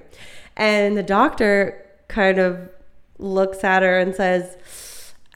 And 0.56 0.96
the 0.96 1.02
doctor 1.02 1.86
kind 2.08 2.38
of 2.38 2.70
looks 3.18 3.62
at 3.62 3.82
her 3.82 3.98
and 3.98 4.14
says, 4.14 4.56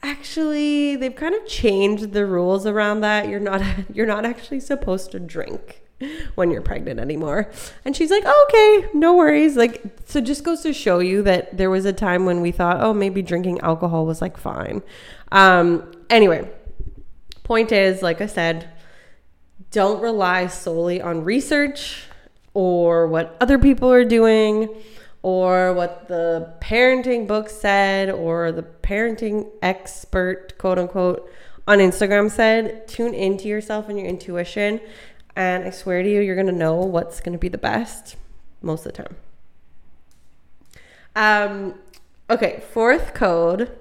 actually 0.03 0.95
they've 0.95 1.15
kind 1.15 1.35
of 1.35 1.45
changed 1.45 2.11
the 2.11 2.25
rules 2.25 2.65
around 2.65 3.01
that 3.01 3.29
you're 3.29 3.39
not 3.39 3.61
you're 3.93 4.05
not 4.05 4.25
actually 4.25 4.59
supposed 4.59 5.11
to 5.11 5.19
drink 5.19 5.80
when 6.35 6.51
you're 6.51 6.61
pregnant 6.61 6.99
anymore 6.99 7.49
and 7.85 7.95
she's 7.95 8.11
like 8.11 8.23
oh, 8.25 8.47
okay 8.49 8.89
no 8.97 9.15
worries 9.15 9.55
like 9.55 9.81
so 10.05 10.21
just 10.21 10.43
goes 10.43 10.61
to 10.61 10.73
show 10.73 10.99
you 10.99 11.21
that 11.21 11.57
there 11.57 11.69
was 11.69 11.85
a 11.85 11.93
time 11.93 12.25
when 12.25 12.41
we 12.41 12.51
thought 12.51 12.81
oh 12.81 12.93
maybe 12.93 13.21
drinking 13.21 13.59
alcohol 13.61 14.05
was 14.05 14.21
like 14.21 14.37
fine 14.37 14.81
um 15.31 15.91
anyway 16.09 16.49
point 17.43 17.71
is 17.71 18.01
like 18.01 18.21
i 18.21 18.25
said 18.25 18.69
don't 19.71 20.01
rely 20.01 20.47
solely 20.47 21.01
on 21.01 21.23
research 21.23 22.03
or 22.53 23.07
what 23.07 23.37
other 23.39 23.57
people 23.57 23.91
are 23.91 24.03
doing 24.05 24.69
or 25.23 25.73
what 25.73 26.07
the 26.07 26.53
parenting 26.59 27.27
book 27.27 27.49
said 27.49 28.09
or 28.09 28.51
the 28.51 28.63
parenting 28.63 29.49
expert, 29.61 30.57
quote 30.57 30.79
unquote, 30.79 31.31
on 31.67 31.77
Instagram 31.77 32.29
said. 32.29 32.87
Tune 32.87 33.13
into 33.13 33.47
yourself 33.47 33.87
and 33.87 33.99
your 33.99 34.07
intuition. 34.07 34.81
And 35.35 35.63
I 35.63 35.69
swear 35.69 36.03
to 36.03 36.09
you, 36.09 36.21
you're 36.21 36.35
going 36.35 36.47
to 36.47 36.53
know 36.53 36.75
what's 36.75 37.19
going 37.21 37.33
to 37.33 37.39
be 37.39 37.49
the 37.49 37.57
best 37.57 38.15
most 38.61 38.85
of 38.85 38.93
the 38.93 39.03
time. 39.03 39.15
Um, 41.15 41.75
okay, 42.29 42.63
fourth 42.71 43.13
code. 43.13 43.77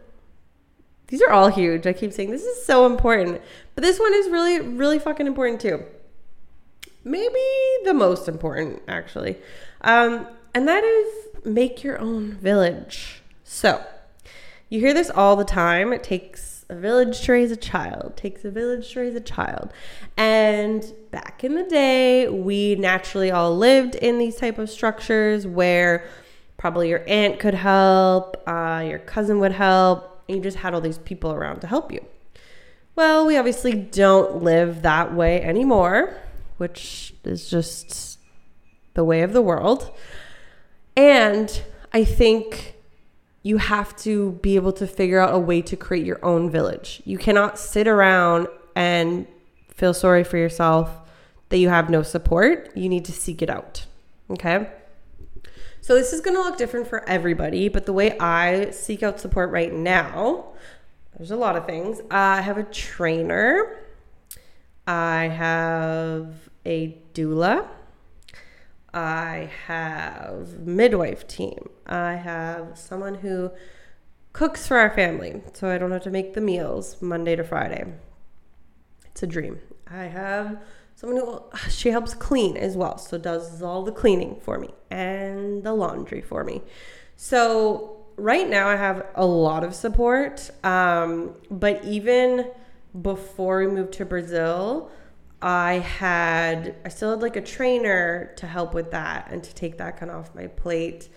These 1.09 1.23
are 1.23 1.31
all 1.31 1.49
huge. 1.49 1.87
I 1.87 1.93
keep 1.93 2.13
saying 2.13 2.31
this 2.31 2.45
is 2.45 2.65
so 2.65 2.87
important, 2.87 3.43
but 3.75 3.83
this 3.83 3.99
one 3.99 4.15
is 4.15 4.29
really, 4.29 4.61
really 4.61 4.99
fucking 4.99 5.27
important 5.27 5.61
too. 5.61 5.83
Maybe 7.03 7.41
the 7.85 7.95
most 7.95 8.29
important, 8.29 8.83
actually. 8.87 9.39
Um, 9.81 10.27
and 10.55 10.69
that 10.69 10.85
is 10.85 11.45
make 11.45 11.83
your 11.83 11.99
own 11.99 12.33
village. 12.35 13.23
So, 13.43 13.85
you 14.69 14.81
hear 14.81 14.95
this 14.95 15.11
all 15.11 15.35
the 15.35 15.45
time. 15.45 15.93
It 15.93 16.05
takes 16.05 16.50
a 16.71 16.77
village 16.77 17.21
to 17.23 17.33
raise 17.33 17.51
a 17.51 17.57
child, 17.57 18.17
takes 18.17 18.45
a 18.45 18.51
village 18.51 18.93
to 18.93 19.01
raise 19.01 19.15
a 19.15 19.21
child. 19.21 19.73
And 20.17 20.85
back 21.11 21.43
in 21.45 21.55
the 21.55 21.65
day, 21.65 22.29
we 22.29 22.77
naturally 22.77 23.31
all 23.31 23.57
lived 23.57 23.97
in 23.97 24.19
these 24.19 24.37
type 24.37 24.59
of 24.59 24.71
structures 24.71 25.47
where 25.47 26.05
probably 26.57 26.89
your 26.89 27.03
aunt 27.07 27.41
could 27.41 27.55
help, 27.55 28.37
uh, 28.47 28.85
your 28.87 29.01
cousin 29.01 29.41
would 29.41 29.53
help, 29.53 30.23
and 30.29 30.37
you 30.37 30.43
just 30.43 30.59
had 30.59 30.75
all 30.75 30.81
these 30.81 30.99
people 30.99 31.33
around 31.33 31.61
to 31.61 31.67
help 31.67 31.91
you. 31.93 32.05
Well, 32.95 33.27
we 33.27 33.37
obviously 33.37 33.73
don't 33.73 34.43
live 34.43 34.83
that 34.83 35.15
way 35.15 35.43
anymore, 35.43 36.17
which 36.59 37.15
is 37.25 37.49
just 37.49 38.19
the 38.95 39.05
way 39.05 39.23
of 39.23 39.33
the 39.33 39.43
world. 39.43 39.91
And 40.97 41.63
I 41.93 42.05
think 42.05 42.75
you 43.43 43.57
have 43.57 43.97
to 43.97 44.33
be 44.43 44.57
able 44.57 44.73
to 44.73 44.87
figure 44.87 45.19
out 45.19 45.35
a 45.35 45.39
way 45.39 45.63
to 45.63 45.77
create 45.77 46.05
your 46.05 46.23
own 46.25 46.51
village. 46.51 47.03
You 47.05 47.19
cannot 47.19 47.59
sit 47.59 47.89
around 47.89 48.49
and 48.77 49.27
feel 49.69 49.95
sorry 49.95 50.25
for 50.25 50.37
yourself 50.37 50.91
that 51.49 51.59
you 51.59 51.69
have 51.69 51.89
no 51.89 52.03
support. 52.03 52.71
You 52.77 52.89
need 52.89 53.05
to 53.07 53.13
seek 53.13 53.41
it 53.43 53.49
out. 53.49 53.87
Okay? 54.29 54.69
So 55.81 55.95
this 55.95 56.13
is 56.13 56.21
going 56.21 56.37
to 56.37 56.43
look 56.43 56.59
different 56.59 56.87
for 56.87 57.09
everybody, 57.09 57.69
but 57.69 57.87
the 57.87 57.93
way 57.93 58.17
I 58.19 58.71
seek 58.71 59.03
out 59.03 59.19
support 59.19 59.51
right 59.51 59.73
now, 59.73 60.53
there's 61.17 61.31
a 61.31 61.37
lot 61.37 61.57
of 61.57 61.67
things. 61.67 62.01
I 62.11 62.43
have 62.43 62.59
a 62.59 62.65
trainer. 62.65 63.79
I 64.87 65.29
have 65.29 66.35
a 66.67 66.99
doula. 67.15 67.67
I 68.93 69.51
have 69.67 70.67
midwife 70.67 71.27
team. 71.27 71.71
I 71.91 72.15
have 72.15 72.79
someone 72.79 73.17
who 73.17 73.51
cooks 74.33 74.67
for 74.67 74.79
our 74.79 74.91
family, 74.91 75.43
so 75.53 75.69
I 75.69 75.79
don't 75.79 75.91
have 75.91 76.03
to 76.05 76.11
make 76.11 76.35
the 76.35 76.41
meals 76.41 77.03
Monday 77.03 77.37
to 77.37 77.45
Friday. 77.45 77.93
It's 79.07 79.23
a 79.23 79.27
dream. 79.27 79.59
I 79.91 80.05
have 80.05 80.63
someone 80.95 81.21
who 81.21 81.43
she 81.69 81.91
helps 81.91 82.15
clean 82.15 82.57
as 82.57 82.77
well, 82.77 82.97
so 82.97 83.19
does 83.19 83.61
all 83.63 83.83
the 83.83 83.93
cleaning 83.93 84.41
for 84.41 84.59
me 84.59 84.71
and 84.91 85.65
the 85.65 85.75
laundry 85.75 86.21
for 86.21 86.45
me. 86.45 86.63
So 87.17 88.01
right 88.17 88.49
now 88.49 88.69
I 88.69 88.77
have 88.77 89.07
a 89.15 89.27
lot 89.27 89.65
of 89.65 89.75
support. 89.75 90.51
Um, 90.65 91.35
but 91.51 91.85
even 91.85 92.51
before 93.03 93.61
we 93.61 93.67
moved 93.67 93.93
to 93.95 94.05
Brazil, 94.05 94.91
I 95.43 95.75
had 95.79 96.77
I 96.85 96.89
still 96.89 97.11
had 97.11 97.23
like 97.23 97.37
a 97.37 97.41
trainer 97.41 98.33
to 98.37 98.47
help 98.47 98.75
with 98.75 98.91
that 98.91 99.29
and 99.31 99.43
to 99.43 99.55
take 99.55 99.79
that 99.79 99.97
kind 99.97 100.11
of 100.11 100.19
off 100.19 100.35
my 100.35 100.47
plate. 100.49 101.09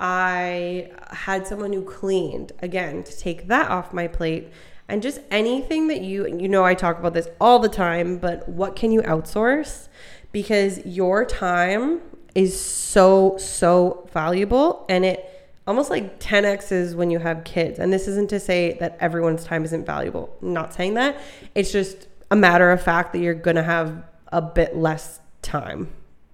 I 0.00 0.90
had 1.10 1.46
someone 1.46 1.74
who 1.74 1.82
cleaned 1.82 2.52
again 2.60 3.04
to 3.04 3.18
take 3.18 3.48
that 3.48 3.70
off 3.70 3.92
my 3.92 4.08
plate 4.08 4.48
and 4.88 5.02
just 5.02 5.20
anything 5.30 5.88
that 5.88 6.00
you 6.00 6.26
you 6.26 6.48
know 6.48 6.64
I 6.64 6.74
talk 6.74 6.98
about 6.98 7.12
this 7.12 7.28
all 7.40 7.58
the 7.58 7.68
time, 7.68 8.16
but 8.16 8.48
what 8.48 8.74
can 8.74 8.90
you 8.90 9.02
outsource? 9.02 9.88
Because 10.32 10.84
your 10.86 11.24
time 11.26 12.00
is 12.34 12.58
so 12.58 13.36
so 13.38 14.08
valuable 14.12 14.86
and 14.88 15.04
it 15.04 15.26
almost 15.66 15.90
like 15.90 16.18
10x 16.18 16.72
is 16.72 16.96
when 16.96 17.10
you 17.10 17.18
have 17.18 17.44
kids. 17.44 17.78
And 17.78 17.92
this 17.92 18.08
isn't 18.08 18.30
to 18.30 18.40
say 18.40 18.78
that 18.80 18.96
everyone's 19.00 19.44
time 19.44 19.64
isn't 19.64 19.84
valuable. 19.84 20.34
I'm 20.42 20.54
not 20.54 20.72
saying 20.74 20.94
that. 20.94 21.20
It's 21.54 21.70
just 21.70 22.08
a 22.30 22.36
matter 22.36 22.70
of 22.70 22.82
fact 22.82 23.12
that 23.12 23.18
you're 23.20 23.34
going 23.34 23.56
to 23.56 23.62
have 23.62 24.02
a 24.32 24.40
bit 24.40 24.76
less 24.76 25.20
time 25.42 25.88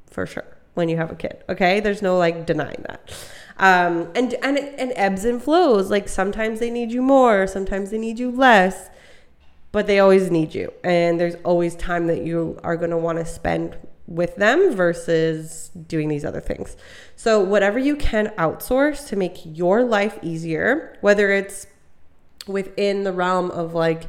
for 0.09 0.25
sure 0.25 0.57
when 0.75 0.89
you 0.89 0.97
have 0.97 1.11
a 1.11 1.17
kid. 1.17 1.43
Okay? 1.49 1.81
There's 1.81 2.01
no 2.01 2.17
like 2.17 2.47
denying 2.47 2.83
that. 2.87 3.13
Um, 3.59 4.11
and 4.15 4.35
and 4.35 4.59
it, 4.59 4.75
and 4.79 4.93
ebbs 4.97 5.25
and 5.25 5.43
flows. 5.43 5.91
Like 5.91 6.09
sometimes 6.09 6.61
they 6.61 6.71
need 6.71 6.93
you 6.93 7.03
more, 7.03 7.47
sometimes 7.47 7.91
they 7.91 7.99
need 7.99 8.19
you 8.19 8.31
less, 8.31 8.91
but 9.73 9.87
they 9.87 9.99
always 9.99 10.31
need 10.31 10.55
you. 10.55 10.73
And 10.85 11.19
there's 11.19 11.37
always 11.45 11.75
time 11.75 12.07
that 12.09 12.23
you 12.23 12.59
are 12.63 12.77
going 12.77 12.91
to 12.91 12.99
want 12.99 13.19
to 13.19 13.25
spend 13.25 13.77
with 14.07 14.37
them 14.37 14.73
versus 14.75 15.71
doing 15.89 16.09
these 16.09 16.25
other 16.25 16.41
things. 16.41 16.77
So, 17.17 17.41
whatever 17.41 17.79
you 17.79 17.97
can 17.97 18.29
outsource 18.39 19.09
to 19.09 19.17
make 19.17 19.41
your 19.45 19.83
life 19.85 20.19
easier, 20.23 20.97
whether 21.01 21.31
it's 21.31 21.67
within 22.47 23.05
the 23.05 23.13
realm 23.13 23.51
of 23.51 23.75
like 23.75 24.09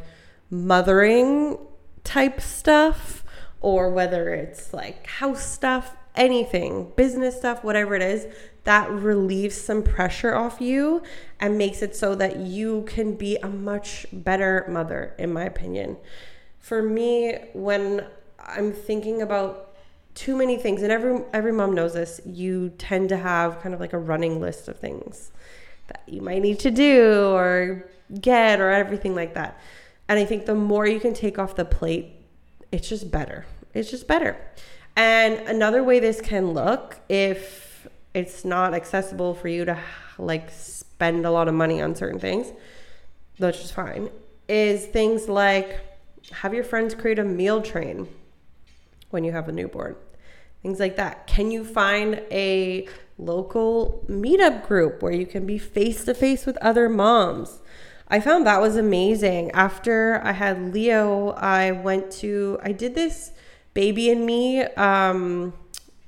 mothering 0.50 1.58
type 2.04 2.40
stuff 2.40 3.24
or 3.60 3.90
whether 3.90 4.34
it's 4.34 4.74
like 4.74 5.08
house 5.08 5.44
stuff, 5.44 5.96
anything, 6.16 6.92
business 6.96 7.38
stuff, 7.38 7.64
whatever 7.64 7.96
it 7.96 8.02
is, 8.02 8.28
that 8.68 8.92
relieves 8.92 9.56
some 9.56 9.82
pressure 9.82 10.36
off 10.36 10.60
you 10.60 11.02
and 11.40 11.58
makes 11.58 11.82
it 11.82 11.96
so 11.96 12.14
that 12.16 12.36
you 12.36 12.84
can 12.86 13.16
be 13.16 13.38
a 13.38 13.48
much 13.48 14.06
better 14.12 14.66
mother, 14.68 15.16
in 15.18 15.32
my 15.32 15.46
opinion. 15.46 15.96
For 16.60 16.84
me, 16.84 17.38
when 17.54 18.06
I'm 18.46 18.74
thinking 18.74 19.22
about 19.22 19.74
too 20.16 20.36
many 20.36 20.58
things 20.58 20.82
and 20.82 20.92
every 20.92 21.24
every 21.32 21.52
mom 21.52 21.76
knows 21.76 21.94
this 21.94 22.20
you 22.26 22.70
tend 22.80 23.08
to 23.08 23.18
have 23.18 23.62
kind 23.62 23.74
of 23.74 23.80
like 23.80 23.94
a 23.94 24.00
running 24.00 24.42
list 24.42 24.68
of 24.68 24.80
things 24.80 25.32
that 25.90 26.02
you 26.08 26.22
might 26.22 26.42
need 26.42 26.58
to 26.58 26.72
do 26.72 27.30
or 27.36 27.88
get 28.20 28.60
or 28.60 28.72
everything 28.72 29.14
like 29.14 29.36
that. 29.36 29.60
And 30.10 30.18
i 30.20 30.26
think 30.26 30.46
the 30.46 30.56
more 30.56 30.88
you 30.88 31.00
can 31.00 31.14
take 31.14 31.38
off 31.38 31.56
the 31.56 31.66
plate 31.66 32.18
it's 32.72 32.90
just 32.90 33.12
better. 33.12 33.46
It's 33.74 33.90
just 33.90 34.08
better. 34.08 34.38
And 34.96 35.36
another 35.48 35.84
way 35.84 36.00
this 36.00 36.20
can 36.20 36.52
look 36.52 37.00
if 37.08 37.67
it's 38.18 38.44
not 38.44 38.74
accessible 38.74 39.34
for 39.34 39.48
you 39.48 39.66
to 39.66 39.78
like 40.18 40.50
spend 40.50 41.26
a 41.26 41.32
lot 41.32 41.48
of 41.48 41.54
money 41.54 41.82
on 41.82 41.96
certain 41.96 42.20
things 42.20 42.52
which 43.38 43.58
is 43.58 43.72
fine 43.72 44.10
is 44.48 44.86
things 44.88 45.28
like 45.30 45.80
have 46.32 46.54
your 46.54 46.64
friends 46.64 46.96
create 46.96 47.20
a 47.20 47.24
meal 47.24 47.62
train 47.62 48.08
when 49.12 49.24
you 49.24 49.32
have 49.32 49.48
a 49.48 49.52
newborn 49.52 49.96
things 50.62 50.80
like 50.80 50.98
that. 50.98 51.28
Can 51.28 51.52
you 51.52 51.64
find 51.64 52.22
a 52.32 52.88
local 53.18 54.04
meetup 54.10 54.68
group 54.68 55.02
where 55.02 55.14
you 55.14 55.26
can 55.26 55.46
be 55.46 55.58
face 55.58 56.04
to 56.06 56.14
face 56.14 56.46
with 56.46 56.58
other 56.58 56.90
moms? 56.90 57.62
I 58.10 58.20
found 58.20 58.46
that 58.46 58.62
was 58.62 58.76
amazing. 58.76 59.52
After 59.52 60.22
I 60.24 60.32
had 60.32 60.74
Leo, 60.74 61.30
I 61.32 61.72
went 61.72 62.12
to, 62.24 62.60
I 62.64 62.72
did 62.72 62.96
this 62.96 63.32
baby 63.74 64.10
and 64.10 64.26
me 64.26 64.62
um, 64.62 65.54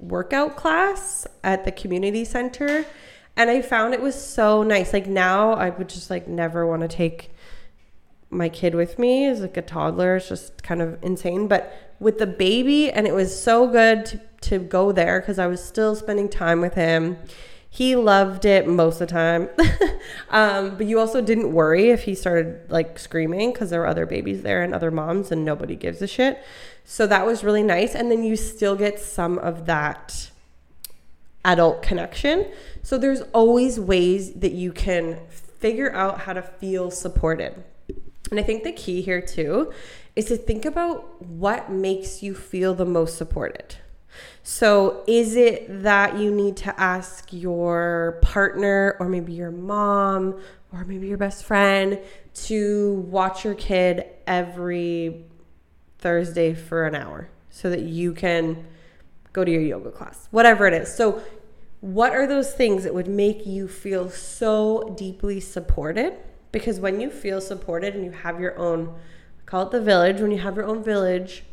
workout 0.01 0.55
class 0.55 1.27
at 1.43 1.65
the 1.65 1.71
community 1.71 2.25
center. 2.25 2.85
And 3.35 3.49
I 3.49 3.61
found 3.61 3.93
it 3.93 4.01
was 4.01 4.21
so 4.21 4.63
nice. 4.63 4.93
Like 4.93 5.07
now, 5.07 5.53
I 5.53 5.69
would 5.69 5.89
just 5.89 6.09
like 6.09 6.27
never 6.27 6.65
want 6.67 6.81
to 6.81 6.87
take 6.87 7.31
my 8.29 8.49
kid 8.49 8.75
with 8.75 8.99
me 8.99 9.25
as 9.25 9.41
like 9.41 9.57
a 9.57 9.61
toddler. 9.61 10.17
It's 10.17 10.29
just 10.29 10.61
kind 10.63 10.81
of 10.81 10.97
insane. 11.01 11.47
But 11.47 11.73
with 11.99 12.17
the 12.17 12.27
baby, 12.27 12.91
and 12.91 13.07
it 13.07 13.13
was 13.13 13.41
so 13.41 13.67
good 13.67 14.05
to 14.07 14.21
to 14.41 14.59
go 14.59 14.91
there 14.91 15.19
because 15.19 15.39
I 15.39 15.47
was 15.47 15.63
still 15.63 15.95
spending 15.95 16.29
time 16.29 16.61
with 16.61 16.75
him. 16.75 17.17
He 17.69 17.95
loved 17.95 18.45
it 18.45 18.67
most 18.67 18.99
of 18.99 19.07
the 19.07 19.13
time. 19.13 19.49
um, 20.29 20.75
but 20.77 20.87
you 20.87 20.99
also 20.99 21.21
didn't 21.21 21.53
worry 21.53 21.89
if 21.89 22.03
he 22.03 22.15
started 22.15 22.69
like 22.69 22.97
screaming 22.97 23.51
because 23.51 23.69
there 23.69 23.81
were 23.81 23.87
other 23.87 24.05
babies 24.05 24.41
there 24.41 24.63
and 24.63 24.73
other 24.73 24.91
moms 24.91 25.31
and 25.31 25.45
nobody 25.45 25.75
gives 25.75 26.01
a 26.01 26.07
shit. 26.07 26.39
So 26.91 27.05
that 27.05 27.23
was 27.23 27.43
really 27.43 27.61
nice. 27.61 27.93
And 27.93 28.09
then 28.09 28.23
you 28.23 28.35
still 28.35 28.75
get 28.75 28.99
some 28.99 29.37
of 29.37 29.67
that 29.67 30.31
adult 31.45 31.83
connection. 31.83 32.47
So 32.81 32.97
there's 32.97 33.21
always 33.31 33.79
ways 33.79 34.33
that 34.33 34.53
you 34.53 34.71
can 34.71 35.19
figure 35.27 35.93
out 35.93 36.21
how 36.21 36.33
to 36.33 36.41
feel 36.41 36.89
supported. 36.89 37.63
And 38.31 38.39
I 38.39 38.43
think 38.43 38.63
the 38.63 38.71
key 38.71 39.03
here 39.03 39.21
too 39.21 39.71
is 40.15 40.25
to 40.25 40.35
think 40.35 40.65
about 40.65 41.21
what 41.21 41.71
makes 41.71 42.23
you 42.23 42.33
feel 42.33 42.73
the 42.73 42.85
most 42.85 43.19
supported. 43.19 43.75
So, 44.41 45.03
is 45.05 45.35
it 45.35 45.83
that 45.83 46.17
you 46.17 46.31
need 46.31 46.57
to 46.57 46.81
ask 46.81 47.31
your 47.31 48.17
partner 48.23 48.97
or 48.99 49.07
maybe 49.07 49.33
your 49.33 49.51
mom 49.51 50.41
or 50.73 50.83
maybe 50.85 51.07
your 51.07 51.19
best 51.19 51.43
friend 51.43 51.99
to 52.45 52.93
watch 53.11 53.45
your 53.45 53.53
kid 53.53 54.05
every 54.25 55.28
Thursday 55.99 56.53
for 56.53 56.85
an 56.85 56.95
hour 56.95 57.29
so 57.49 57.69
that 57.69 57.81
you 57.81 58.13
can 58.13 58.65
go 59.33 59.43
to 59.43 59.51
your 59.51 59.61
yoga 59.61 59.91
class, 59.91 60.27
whatever 60.31 60.65
it 60.67 60.73
is. 60.73 60.93
So, 60.93 61.21
what 61.81 62.13
are 62.13 62.27
those 62.27 62.53
things 62.53 62.83
that 62.83 62.93
would 62.93 63.07
make 63.07 63.45
you 63.45 63.67
feel 63.67 64.09
so 64.09 64.93
deeply 64.97 65.39
supported? 65.39 66.13
Because 66.51 66.79
when 66.79 66.99
you 66.99 67.09
feel 67.09 67.39
supported 67.39 67.95
and 67.95 68.03
you 68.03 68.11
have 68.11 68.39
your 68.39 68.57
own, 68.57 68.95
call 69.45 69.63
it 69.63 69.71
the 69.71 69.81
village, 69.81 70.19
when 70.19 70.31
you 70.31 70.39
have 70.39 70.57
your 70.57 70.65
own 70.65 70.83
village, 70.83 71.43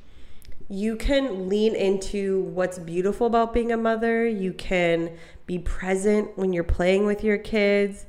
you 0.69 0.97
can 0.97 1.49
lean 1.49 1.77
into 1.77 2.41
what's 2.41 2.79
beautiful 2.79 3.29
about 3.29 3.55
being 3.55 3.71
a 3.71 3.77
mother. 3.77 4.27
You 4.27 4.53
can 4.53 5.17
be 5.47 5.61
present 5.61 6.37
when 6.37 6.53
you're 6.53 6.65
playing 6.65 7.07
with 7.07 7.23
your 7.23 7.39
kids. 7.39 8.07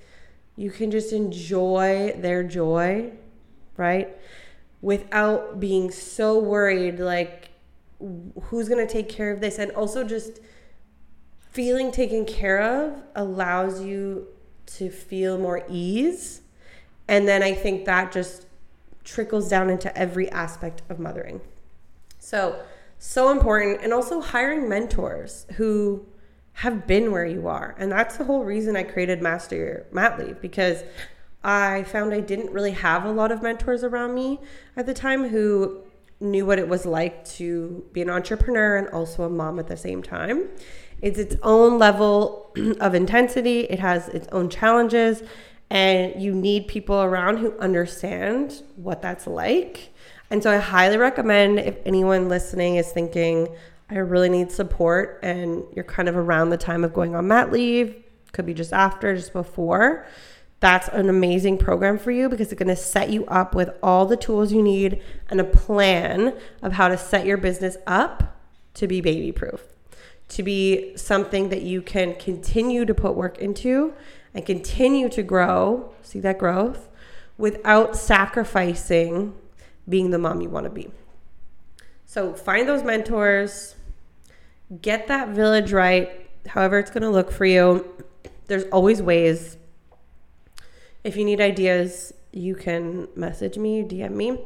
You 0.55 0.71
can 0.71 0.89
just 0.89 1.13
enjoy 1.13 2.15
their 2.17 2.41
joy, 2.43 3.11
right? 3.75 4.17
Without 4.81 5.59
being 5.59 5.91
so 5.91 6.37
worried, 6.39 6.99
like, 6.99 7.49
who's 8.43 8.69
going 8.69 8.85
to 8.85 8.91
take 8.91 9.09
care 9.09 9.31
of 9.31 9.41
this? 9.41 9.57
And 9.57 9.71
also, 9.71 10.03
just 10.03 10.39
feeling 11.51 11.91
taken 11.91 12.25
care 12.25 12.61
of 12.61 13.01
allows 13.15 13.81
you 13.81 14.27
to 14.67 14.89
feel 14.89 15.37
more 15.37 15.63
ease. 15.69 16.41
And 17.07 17.27
then 17.27 17.41
I 17.41 17.53
think 17.53 17.85
that 17.85 18.11
just 18.11 18.45
trickles 19.03 19.49
down 19.49 19.69
into 19.69 19.95
every 19.97 20.29
aspect 20.31 20.81
of 20.89 20.99
mothering. 20.99 21.41
So, 22.19 22.61
so 22.99 23.31
important. 23.31 23.81
And 23.81 23.93
also 23.93 24.21
hiring 24.21 24.67
mentors 24.67 25.45
who 25.53 26.05
have 26.53 26.85
been 26.85 27.11
where 27.11 27.25
you 27.25 27.47
are. 27.47 27.75
And 27.77 27.91
that's 27.91 28.17
the 28.17 28.25
whole 28.25 28.43
reason 28.43 28.75
I 28.75 28.83
created 28.83 29.21
Master 29.21 29.85
Mat 29.91 30.19
Leave 30.19 30.41
because 30.41 30.83
I 31.47 31.83
found 31.83 32.13
I 32.13 32.19
didn't 32.19 32.51
really 32.51 32.71
have 32.71 33.05
a 33.05 33.11
lot 33.11 33.31
of 33.31 33.41
mentors 33.41 33.83
around 33.83 34.13
me 34.13 34.39
at 34.75 34.85
the 34.85 34.93
time 34.93 35.29
who 35.29 35.81
knew 36.19 36.45
what 36.45 36.59
it 36.59 36.67
was 36.67 36.85
like 36.85 37.25
to 37.25 37.85
be 37.93 38.01
an 38.01 38.09
entrepreneur 38.09 38.77
and 38.77 38.87
also 38.89 39.23
a 39.23 39.29
mom 39.29 39.57
at 39.57 39.67
the 39.67 39.77
same 39.77 40.03
time. 40.03 40.49
It's 41.01 41.17
its 41.17 41.35
own 41.43 41.79
level 41.79 42.51
of 42.79 42.93
intensity, 42.93 43.61
it 43.61 43.79
has 43.79 44.09
its 44.09 44.27
own 44.31 44.49
challenges, 44.49 45.23
and 45.69 46.21
you 46.21 46.35
need 46.35 46.67
people 46.67 47.01
around 47.01 47.37
who 47.37 47.57
understand 47.57 48.61
what 48.75 49.01
that's 49.01 49.25
like 49.25 49.93
and 50.29 50.43
so 50.43 50.51
I 50.51 50.57
highly 50.57 50.97
recommend 50.97 51.59
if 51.59 51.77
anyone 51.85 52.27
listening 52.27 52.75
is 52.75 52.91
thinking, 52.91 53.47
I 53.89 53.95
really 53.95 54.29
need 54.29 54.51
support, 54.51 55.19
and 55.23 55.63
you're 55.73 55.85
kind 55.85 56.09
of 56.09 56.17
around 56.17 56.49
the 56.49 56.57
time 56.57 56.83
of 56.83 56.93
going 56.93 57.15
on 57.15 57.27
mat 57.27 57.51
leave, 57.51 57.95
could 58.33 58.45
be 58.45 58.53
just 58.53 58.73
after, 58.73 59.15
just 59.15 59.31
before. 59.31 60.05
That's 60.59 60.87
an 60.87 61.07
amazing 61.07 61.59
program 61.59 61.99
for 61.99 62.11
you 62.11 62.29
because 62.29 62.51
it's 62.51 62.59
going 62.59 62.67
to 62.67 62.75
set 62.75 63.11
you 63.11 63.25
up 63.27 63.53
with 63.53 63.69
all 63.83 64.05
the 64.05 64.17
tools 64.17 64.51
you 64.51 64.63
need 64.63 65.01
and 65.29 65.39
a 65.39 65.43
plan 65.43 66.35
of 66.63 66.73
how 66.73 66.87
to 66.87 66.97
set 66.97 67.25
your 67.25 67.37
business 67.37 67.77
up 67.85 68.35
to 68.73 68.87
be 68.87 68.99
baby 69.01 69.31
proof, 69.31 69.63
to 70.29 70.41
be 70.41 70.95
something 70.97 71.49
that 71.49 71.61
you 71.61 71.81
can 71.81 72.15
continue 72.15 72.85
to 72.85 72.93
put 72.93 73.15
work 73.15 73.37
into 73.37 73.93
and 74.33 74.45
continue 74.45 75.09
to 75.09 75.21
grow, 75.21 75.93
see 76.01 76.19
that 76.19 76.39
growth, 76.39 76.89
without 77.37 77.95
sacrificing 77.95 79.35
being 79.87 80.09
the 80.09 80.17
mom 80.17 80.41
you 80.41 80.49
want 80.49 80.63
to 80.63 80.69
be. 80.69 80.89
So 82.05 82.33
find 82.33 82.67
those 82.67 82.83
mentors, 82.83 83.75
get 84.81 85.07
that 85.07 85.29
village 85.29 85.71
right, 85.71 86.29
however 86.47 86.79
it's 86.79 86.89
going 86.89 87.03
to 87.03 87.09
look 87.09 87.31
for 87.31 87.45
you. 87.45 87.85
There's 88.47 88.63
always 88.65 89.01
ways. 89.01 89.57
If 91.07 91.15
you 91.15 91.23
need 91.23 91.39
ideas, 91.39 92.13
you 92.33 92.53
can 92.53 93.07
message 93.15 93.57
me, 93.57 93.81
DM 93.81 94.11
me, 94.11 94.41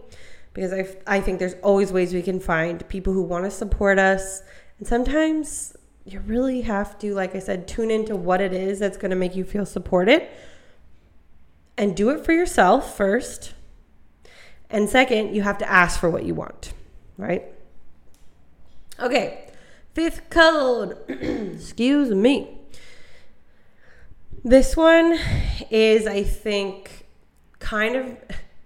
because 0.53 0.71
I, 0.71 0.95
I 1.07 1.19
think 1.19 1.39
there's 1.39 1.55
always 1.63 1.91
ways 1.91 2.13
we 2.13 2.21
can 2.21 2.39
find 2.39 2.87
people 2.87 3.13
who 3.13 3.23
want 3.23 3.45
to 3.45 3.51
support 3.51 3.97
us. 3.97 4.43
And 4.77 4.87
sometimes 4.87 5.75
you 6.05 6.19
really 6.19 6.61
have 6.61 6.99
to, 6.99 7.15
like 7.15 7.35
I 7.35 7.39
said, 7.39 7.67
tune 7.67 7.89
into 7.89 8.15
what 8.15 8.41
it 8.41 8.53
is 8.53 8.77
that's 8.77 8.95
going 8.95 9.09
to 9.09 9.17
make 9.17 9.35
you 9.35 9.43
feel 9.43 9.65
supported 9.65 10.27
and 11.79 11.95
do 11.95 12.11
it 12.11 12.23
for 12.23 12.31
yourself 12.31 12.95
first. 12.95 13.53
And 14.69 14.87
second, 14.87 15.35
you 15.35 15.41
have 15.41 15.57
to 15.57 15.69
ask 15.69 15.99
for 15.99 16.11
what 16.11 16.25
you 16.25 16.35
want, 16.35 16.73
right? 17.17 17.43
Okay, 18.99 19.49
fifth 19.95 20.29
code. 20.29 20.95
Excuse 21.09 22.11
me. 22.11 22.60
This 24.43 24.75
one 24.75 25.19
is, 25.69 26.07
I 26.07 26.23
think, 26.23 27.05
kind 27.59 27.95
of 27.95 28.17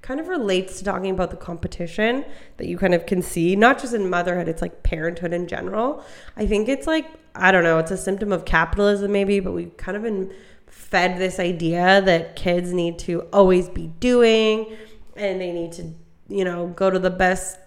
kind 0.02 0.20
of 0.20 0.28
relates 0.28 0.78
to 0.78 0.86
talking 0.86 1.10
about 1.10 1.32
the 1.32 1.36
competition 1.36 2.24
that 2.58 2.68
you 2.68 2.78
kind 2.78 2.94
of 2.94 3.08
can 3.08 3.24
see, 3.24 3.56
not 3.56 3.80
just 3.80 3.92
in 3.92 4.08
motherhood, 4.08 4.48
it's 4.48 4.62
like 4.62 4.84
parenthood 4.84 5.34
in 5.34 5.48
general. 5.48 6.06
I 6.38 6.46
think 6.46 6.70
it's 6.70 6.86
like, 6.86 7.08
I 7.34 7.52
don't 7.52 7.64
know, 7.64 7.80
it's 7.80 7.90
a 7.90 7.98
symptom 7.98 8.32
of 8.32 8.46
capitalism 8.46 9.12
maybe, 9.12 9.40
but 9.40 9.54
we've 9.54 9.76
kind 9.78 9.98
of 9.98 10.04
been 10.04 10.32
fed 10.68 11.18
this 11.18 11.40
idea 11.40 12.04
that 12.04 12.36
kids 12.36 12.72
need 12.72 13.00
to 13.00 13.22
always 13.34 13.68
be 13.68 13.88
doing 14.00 14.78
and 15.16 15.42
they 15.42 15.52
need 15.52 15.72
to, 15.72 15.92
you 16.30 16.46
know, 16.46 16.68
go 16.68 16.92
to 16.92 17.00
the 17.00 17.10
best 17.10 17.58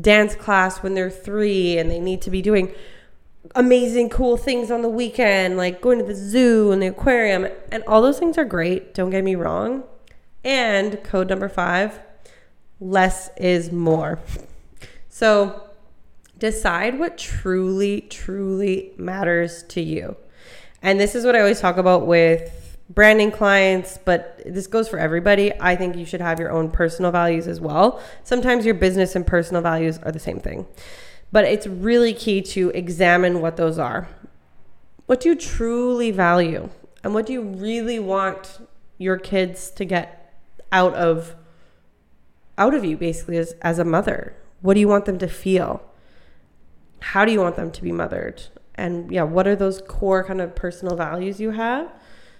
dance 0.00 0.36
class 0.36 0.84
when 0.84 0.94
they're 0.94 1.10
three 1.10 1.78
and 1.78 1.90
they 1.90 1.98
need 1.98 2.22
to 2.22 2.30
be 2.30 2.40
doing 2.40 2.72
amazing 3.54 4.08
cool 4.08 4.36
things 4.36 4.70
on 4.70 4.82
the 4.82 4.88
weekend 4.88 5.56
like 5.56 5.80
going 5.80 5.98
to 5.98 6.04
the 6.04 6.14
zoo 6.14 6.72
and 6.72 6.82
the 6.82 6.86
aquarium. 6.86 7.46
And 7.70 7.82
all 7.86 8.02
those 8.02 8.18
things 8.18 8.38
are 8.38 8.44
great 8.44 8.94
don't 8.94 9.10
get 9.10 9.24
me 9.24 9.34
wrong. 9.34 9.84
And 10.44 11.02
code 11.04 11.28
number 11.28 11.48
5 11.48 12.00
less 12.80 13.30
is 13.36 13.70
more. 13.70 14.18
So 15.08 15.70
decide 16.38 16.98
what 16.98 17.16
truly 17.16 18.00
truly 18.02 18.92
matters 18.96 19.62
to 19.64 19.80
you. 19.80 20.16
And 20.82 20.98
this 20.98 21.14
is 21.14 21.24
what 21.24 21.36
i 21.36 21.38
always 21.38 21.60
talk 21.60 21.76
about 21.76 22.06
with 22.08 22.76
branding 22.90 23.30
clients, 23.30 23.98
but 24.04 24.42
this 24.44 24.66
goes 24.66 24.88
for 24.88 24.98
everybody. 24.98 25.52
I 25.60 25.76
think 25.76 25.96
you 25.96 26.04
should 26.04 26.20
have 26.20 26.40
your 26.40 26.50
own 26.50 26.70
personal 26.70 27.10
values 27.12 27.46
as 27.46 27.60
well. 27.60 28.02
Sometimes 28.24 28.66
your 28.66 28.74
business 28.74 29.14
and 29.14 29.26
personal 29.26 29.62
values 29.62 29.98
are 29.98 30.12
the 30.12 30.18
same 30.18 30.40
thing, 30.40 30.66
but 31.32 31.46
it's 31.46 31.66
really 31.66 32.12
key 32.12 32.42
to 32.42 32.70
examine 32.70 33.40
what 33.40 33.56
those 33.56 33.78
are. 33.78 34.08
What 35.06 35.20
do 35.20 35.30
you 35.30 35.34
truly 35.34 36.10
value? 36.10 36.68
And 37.02 37.14
what 37.14 37.26
do 37.26 37.32
you 37.32 37.42
really 37.42 37.98
want 37.98 38.60
your 38.98 39.16
kids 39.16 39.70
to 39.70 39.84
get 39.84 40.38
out 40.70 40.94
of 40.94 41.34
out 42.58 42.74
of 42.74 42.84
you 42.84 42.96
basically 42.96 43.38
as, 43.38 43.54
as 43.62 43.78
a 43.78 43.84
mother? 43.84 44.36
What 44.60 44.74
do 44.74 44.80
you 44.80 44.88
want 44.88 45.06
them 45.06 45.18
to 45.18 45.26
feel? 45.26 45.82
How 47.00 47.24
do 47.24 47.32
you 47.32 47.40
want 47.40 47.56
them 47.56 47.72
to 47.72 47.82
be 47.82 47.90
mothered? 47.90 48.42
And 48.74 49.10
yeah, 49.10 49.22
what 49.22 49.48
are 49.48 49.56
those 49.56 49.82
core 49.88 50.22
kind 50.22 50.40
of 50.40 50.54
personal 50.54 50.94
values 50.96 51.40
you 51.40 51.50
have? 51.50 51.90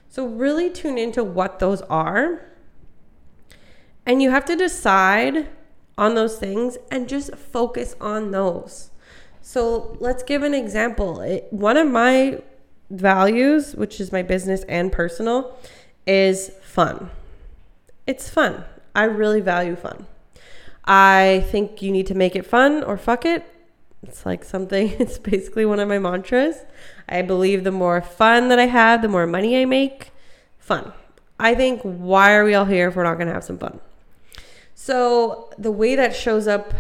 So, 0.09 0.27
really 0.27 0.71
tune 0.71 0.99
into 0.99 1.25
what 1.25 1.59
those 1.59 1.81
are. 1.83 2.43
And 4.05 4.23
you 4.23 4.31
have 4.31 4.45
to 4.45 4.57
decide 4.57 5.49
on 5.97 6.15
those 6.15 6.39
things 6.39 6.79
and 6.91 7.09
just 7.09 7.35
focus 7.37 7.95
on 8.01 8.31
those. 8.31 8.91
So, 9.41 9.97
let's 10.01 10.23
give 10.23 10.43
an 10.43 10.55
example. 10.55 11.21
It, 11.21 11.49
one 11.51 11.77
of 11.77 11.89
my 11.89 12.41
values, 12.91 13.75
which 13.75 14.01
is 14.01 14.13
my 14.13 14.23
business 14.23 14.63
and 14.65 14.93
personal, 14.93 15.57
is 16.07 16.51
fun. 16.63 17.11
It's 18.07 18.29
fun. 18.29 18.65
I 18.95 19.05
really 19.05 19.41
value 19.41 19.77
fun. 19.77 20.07
I 20.85 21.45
think 21.51 21.83
you 21.83 21.91
need 21.93 22.07
to 22.09 22.15
make 22.15 22.37
it 22.37 22.45
fun 22.45 22.83
or 22.83 22.97
fuck 22.97 23.25
it. 23.25 23.45
It's 24.03 24.27
like 24.27 24.45
something, 24.45 24.89
it's 24.99 25.19
basically 25.19 25.65
one 25.65 25.81
of 25.81 25.89
my 25.89 25.99
mantras. 25.99 26.57
I 27.09 27.23
believe 27.23 27.65
the 27.65 27.71
more 27.71 28.01
fun 28.01 28.49
that 28.49 28.59
I 28.59 28.67
have, 28.67 29.03
the 29.03 29.09
more 29.09 29.27
money 29.27 29.61
I 29.61 29.65
make. 29.65 30.11
Fun. 30.59 30.93
I 31.39 31.55
think, 31.55 31.81
why 31.83 32.35
are 32.35 32.45
we 32.45 32.55
all 32.55 32.65
here 32.65 32.89
if 32.89 32.97
we're 32.97 33.03
not 33.03 33.15
going 33.15 33.27
to 33.27 33.35
have 33.35 33.45
some 33.45 33.59
fun? 33.59 33.81
So, 34.85 35.49
the 35.59 35.71
way 35.71 35.95
that 35.95 36.13
shows 36.13 36.49
up 36.49 36.75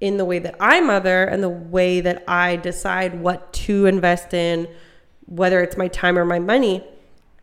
in 0.00 0.16
the 0.16 0.24
way 0.24 0.38
that 0.38 0.56
I 0.58 0.80
mother 0.80 1.24
and 1.24 1.42
the 1.42 1.50
way 1.50 2.00
that 2.00 2.24
I 2.26 2.56
decide 2.56 3.20
what 3.20 3.52
to 3.52 3.84
invest 3.84 4.32
in, 4.32 4.68
whether 5.26 5.60
it's 5.60 5.76
my 5.76 5.88
time 5.88 6.16
or 6.16 6.24
my 6.24 6.38
money, 6.38 6.82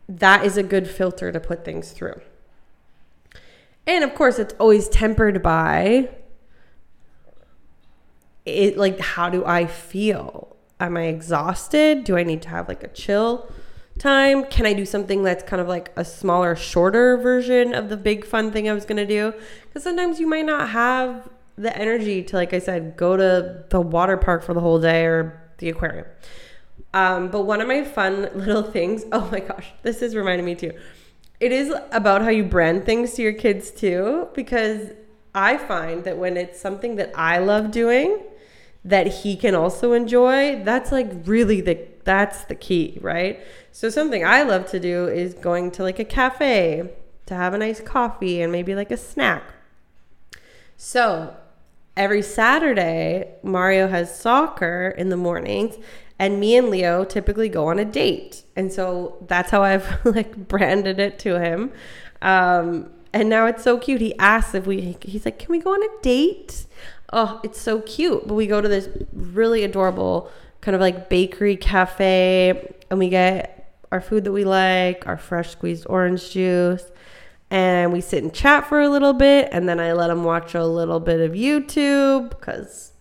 that 0.08 0.44
is 0.44 0.56
a 0.56 0.64
good 0.64 0.90
filter 0.90 1.30
to 1.30 1.38
put 1.38 1.64
things 1.64 1.92
through. 1.92 2.20
And 3.86 4.02
of 4.02 4.16
course, 4.16 4.40
it's 4.40 4.52
always 4.58 4.88
tempered 4.88 5.44
by 5.44 6.08
it 8.44 8.76
like 8.76 8.98
how 8.98 9.30
do 9.30 9.46
I 9.46 9.66
feel? 9.66 10.56
Am 10.80 10.96
I 10.96 11.04
exhausted? 11.04 12.02
Do 12.02 12.16
I 12.16 12.24
need 12.24 12.42
to 12.42 12.48
have 12.48 12.66
like 12.66 12.82
a 12.82 12.88
chill 12.88 13.48
time? 14.00 14.44
Can 14.46 14.66
I 14.66 14.72
do 14.72 14.84
something 14.84 15.22
that's 15.22 15.44
kind 15.44 15.62
of 15.62 15.68
like 15.68 15.92
a 15.94 16.04
smaller, 16.04 16.56
shorter 16.56 17.16
version 17.16 17.74
of 17.74 17.88
the 17.88 17.96
big 17.96 18.24
fun 18.24 18.50
thing 18.50 18.68
I 18.68 18.72
was 18.72 18.84
going 18.84 18.96
to 18.96 19.06
do? 19.06 19.32
Cuz 19.72 19.84
sometimes 19.84 20.18
you 20.18 20.26
might 20.26 20.46
not 20.46 20.70
have 20.70 21.28
the 21.56 21.76
energy 21.76 22.22
to 22.24 22.36
like 22.36 22.52
I 22.52 22.58
said, 22.58 22.96
go 22.96 23.16
to 23.16 23.64
the 23.68 23.80
water 23.80 24.16
park 24.16 24.42
for 24.42 24.54
the 24.54 24.60
whole 24.60 24.80
day 24.80 25.04
or 25.04 25.40
the 25.58 25.68
aquarium. 25.68 26.06
Um, 26.92 27.28
but 27.28 27.42
one 27.42 27.60
of 27.60 27.68
my 27.68 27.84
fun 27.84 28.30
little 28.34 28.62
things, 28.62 29.04
oh 29.12 29.28
my 29.30 29.40
gosh, 29.40 29.68
this 29.82 30.02
is 30.02 30.16
reminding 30.16 30.46
me 30.46 30.54
too. 30.54 30.72
It 31.38 31.52
is 31.52 31.72
about 31.92 32.22
how 32.22 32.30
you 32.30 32.44
brand 32.44 32.84
things 32.84 33.14
to 33.14 33.22
your 33.22 33.32
kids 33.32 33.70
too, 33.70 34.28
because 34.34 34.90
I 35.34 35.56
find 35.56 36.04
that 36.04 36.18
when 36.18 36.36
it's 36.36 36.60
something 36.60 36.96
that 36.96 37.12
I 37.14 37.38
love 37.38 37.70
doing, 37.70 38.22
that 38.84 39.06
he 39.06 39.36
can 39.36 39.54
also 39.54 39.92
enjoy, 39.92 40.62
that's 40.64 40.90
like 40.90 41.10
really 41.24 41.60
the 41.60 41.76
that's 42.04 42.44
the 42.44 42.54
key, 42.54 42.98
right? 43.00 43.40
So 43.72 43.90
something 43.90 44.24
I 44.24 44.42
love 44.42 44.70
to 44.70 44.80
do 44.80 45.06
is 45.06 45.34
going 45.34 45.70
to 45.72 45.82
like 45.82 45.98
a 45.98 46.04
cafe 46.04 46.90
to 47.26 47.34
have 47.34 47.54
a 47.54 47.58
nice 47.58 47.80
coffee 47.80 48.42
and 48.42 48.50
maybe 48.50 48.74
like 48.74 48.90
a 48.90 48.96
snack. 48.96 49.42
So 50.76 51.36
every 51.96 52.22
Saturday, 52.22 53.34
Mario 53.42 53.88
has 53.88 54.18
soccer 54.18 54.94
in 54.96 55.10
the 55.10 55.16
mornings 55.16 55.76
and 56.18 56.38
me 56.38 56.56
and 56.56 56.68
Leo 56.68 57.04
typically 57.04 57.48
go 57.48 57.68
on 57.68 57.78
a 57.78 57.84
date. 57.84 58.42
And 58.54 58.72
so 58.72 59.16
that's 59.26 59.50
how 59.50 59.62
I've 59.62 59.86
like 60.04 60.48
branded 60.48 60.98
it 60.98 61.18
to 61.20 61.40
him. 61.40 61.72
Um, 62.20 62.90
and 63.12 63.28
now 63.28 63.46
it's 63.46 63.62
so 63.62 63.78
cute. 63.78 64.00
He 64.00 64.16
asks 64.18 64.54
if 64.54 64.66
we, 64.66 64.96
he's 65.00 65.24
like, 65.24 65.38
can 65.38 65.50
we 65.50 65.58
go 65.58 65.72
on 65.72 65.82
a 65.82 66.02
date? 66.02 66.66
Oh, 67.12 67.40
it's 67.42 67.60
so 67.60 67.80
cute. 67.80 68.28
But 68.28 68.34
we 68.34 68.46
go 68.46 68.60
to 68.60 68.68
this 68.68 68.88
really 69.12 69.64
adorable 69.64 70.30
kind 70.60 70.74
of 70.74 70.80
like 70.80 71.08
bakery 71.08 71.56
cafe 71.56 72.74
and 72.90 72.98
we 72.98 73.08
get 73.08 73.60
our 73.92 74.00
food 74.00 74.24
that 74.24 74.32
we 74.32 74.44
like, 74.44 75.06
our 75.06 75.16
fresh 75.16 75.50
squeezed 75.50 75.86
orange 75.88 76.30
juice, 76.30 76.84
and 77.50 77.92
we 77.92 78.00
sit 78.00 78.22
and 78.22 78.32
chat 78.32 78.66
for 78.68 78.80
a 78.80 78.88
little 78.88 79.12
bit. 79.12 79.48
And 79.50 79.68
then 79.68 79.80
I 79.80 79.92
let 79.92 80.10
him 80.10 80.24
watch 80.24 80.54
a 80.54 80.64
little 80.64 81.00
bit 81.00 81.20
of 81.20 81.32
YouTube 81.32 82.30
because 82.30 82.92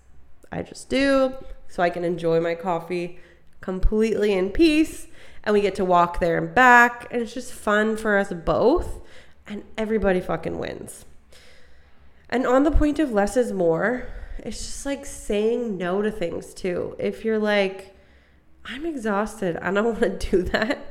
I 0.52 0.64
just 0.64 0.90
do 0.90 1.34
so 1.68 1.84
I 1.84 1.92
can 1.92 2.04
enjoy 2.04 2.40
my 2.40 2.56
coffee 2.56 3.20
completely 3.62 4.34
in 4.34 4.50
peace. 4.50 5.08
And 5.44 5.54
we 5.54 5.62
get 5.62 5.76
to 5.76 5.86
walk 5.86 6.20
there 6.20 6.38
and 6.38 6.54
back. 6.54 7.08
And 7.12 7.22
it's 7.22 7.34
just 7.34 7.54
fun 7.54 7.96
for 7.96 8.18
us 8.18 8.34
both 8.34 9.02
and 9.48 9.64
everybody 9.78 10.20
fucking 10.20 10.58
wins. 10.58 11.06
And 12.30 12.46
on 12.46 12.64
the 12.64 12.72
point 12.72 13.00
of 13.00 13.12
less 13.12 13.38
is 13.38 13.52
more, 13.52 14.08
it's 14.46 14.58
just 14.58 14.86
like 14.86 15.06
saying 15.06 15.78
no 15.78 16.02
to 16.02 16.12
things 16.12 16.54
too. 16.54 16.96
If 17.00 17.26
you're 17.26 17.40
like, 17.40 17.96
I'm 18.66 18.86
exhausted, 18.86 19.58
I 19.58 19.72
don't 19.72 19.86
want 20.02 20.22
to 20.22 20.32
do 20.32 20.44
that, 20.44 20.86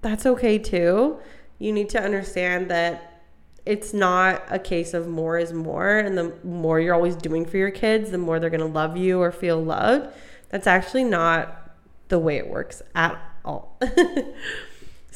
that's 0.00 0.26
okay 0.26 0.58
too. 0.58 1.18
You 1.58 1.72
need 1.72 1.88
to 1.90 2.02
understand 2.02 2.70
that 2.70 3.22
it's 3.66 3.92
not 3.92 4.42
a 4.48 4.58
case 4.58 4.94
of 4.94 5.08
more 5.08 5.38
is 5.38 5.52
more, 5.52 5.98
and 5.98 6.16
the 6.16 6.34
more 6.42 6.80
you're 6.80 6.94
always 6.94 7.16
doing 7.16 7.44
for 7.44 7.58
your 7.58 7.70
kids, 7.70 8.10
the 8.10 8.18
more 8.18 8.40
they're 8.40 8.48
going 8.48 8.60
to 8.60 8.66
love 8.66 8.96
you 8.96 9.20
or 9.20 9.30
feel 9.30 9.62
loved. 9.62 10.14
That's 10.48 10.66
actually 10.66 11.04
not 11.04 11.70
the 12.08 12.18
way 12.18 12.38
it 12.38 12.48
works 12.48 12.80
at 12.94 13.20
all. 13.44 13.78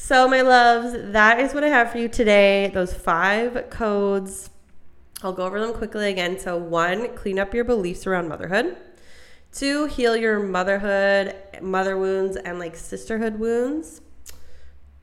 So, 0.05 0.27
my 0.27 0.41
loves, 0.41 1.13
that 1.13 1.39
is 1.39 1.53
what 1.53 1.63
I 1.63 1.69
have 1.69 1.89
for 1.89 1.97
you 1.97 2.09
today. 2.09 2.69
Those 2.73 2.93
five 2.93 3.69
codes. 3.69 4.49
I'll 5.23 5.33
go 5.33 5.45
over 5.45 5.59
them 5.59 5.73
quickly 5.73 6.09
again. 6.09 6.37
So, 6.37 6.57
one, 6.57 7.15
clean 7.15 7.39
up 7.39 7.53
your 7.53 7.63
beliefs 7.63 8.05
around 8.05 8.27
motherhood. 8.27 8.75
Two, 9.51 9.85
heal 9.85 10.15
your 10.17 10.39
motherhood, 10.39 11.35
mother 11.61 11.97
wounds, 11.97 12.35
and 12.37 12.59
like 12.59 12.75
sisterhood 12.75 13.39
wounds. 13.39 14.01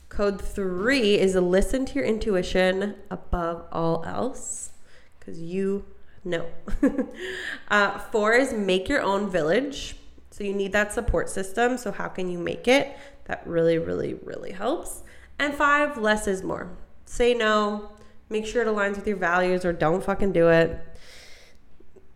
Code 0.09 0.43
three 0.43 1.19
is 1.19 1.37
listen 1.37 1.87
to 1.87 1.95
your 1.95 2.05
intuition 2.05 2.97
above 3.11 3.65
all 3.71 4.05
else 4.05 4.73
because 5.19 5.41
you 5.41 5.85
know. 6.25 6.47
uh, 7.69 7.99
four 7.99 8.33
is 8.33 8.53
make 8.53 8.89
your 8.89 9.03
own 9.03 9.31
village. 9.31 9.97
So 10.31 10.45
you 10.45 10.53
need 10.53 10.73
that 10.73 10.93
support 10.93 11.29
system. 11.29 11.79
So, 11.79 11.93
how 11.93 12.09
can 12.09 12.29
you 12.29 12.39
make 12.39 12.67
it? 12.69 12.97
That 13.25 13.47
really, 13.47 13.79
really, 13.79 14.15
really 14.15 14.53
helps. 14.53 15.03
And 15.39 15.55
five, 15.55 15.97
less 15.97 16.27
is 16.27 16.43
more. 16.43 16.71
say 17.05 17.33
no. 17.33 17.91
Make 18.31 18.47
sure 18.47 18.63
it 18.63 18.69
aligns 18.69 18.97
with 18.97 19.07
your 19.07 19.17
values 19.17 19.65
or 19.65 19.73
don't 19.73 20.03
fucking 20.03 20.33
do 20.33 20.49
it. 20.49 20.79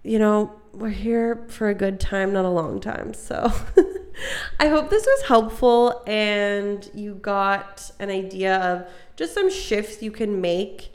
You 0.05 0.19
know, 0.19 0.55
we're 0.73 0.91
here 0.91 1.45
for 1.49 1.69
a 1.69 1.75
good 1.75 1.99
time, 1.99 2.33
not 2.33 2.45
a 2.45 2.51
long 2.51 2.81
time. 2.81 3.15
So 3.15 3.53
I 4.61 4.69
hope 4.69 4.91
this 4.91 5.05
was 5.05 5.23
helpful 5.27 6.05
and 6.07 6.89
you 6.95 7.17
got 7.17 7.91
an 7.99 8.11
idea 8.11 8.59
of 8.59 8.89
just 9.17 9.35
some 9.35 9.51
shifts 9.51 10.03
you 10.03 10.13
can 10.13 10.41
make 10.41 10.93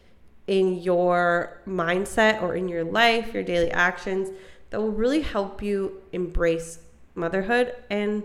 in 0.48 0.76
your 0.76 1.62
mindset 1.68 2.42
or 2.42 2.56
in 2.56 2.70
your 2.70 2.84
life, 2.84 3.34
your 3.34 3.44
daily 3.44 3.72
actions 3.72 4.30
that 4.70 4.80
will 4.80 4.92
really 4.92 5.22
help 5.22 5.62
you 5.62 6.02
embrace 6.14 6.80
motherhood 7.14 7.76
and 7.90 8.24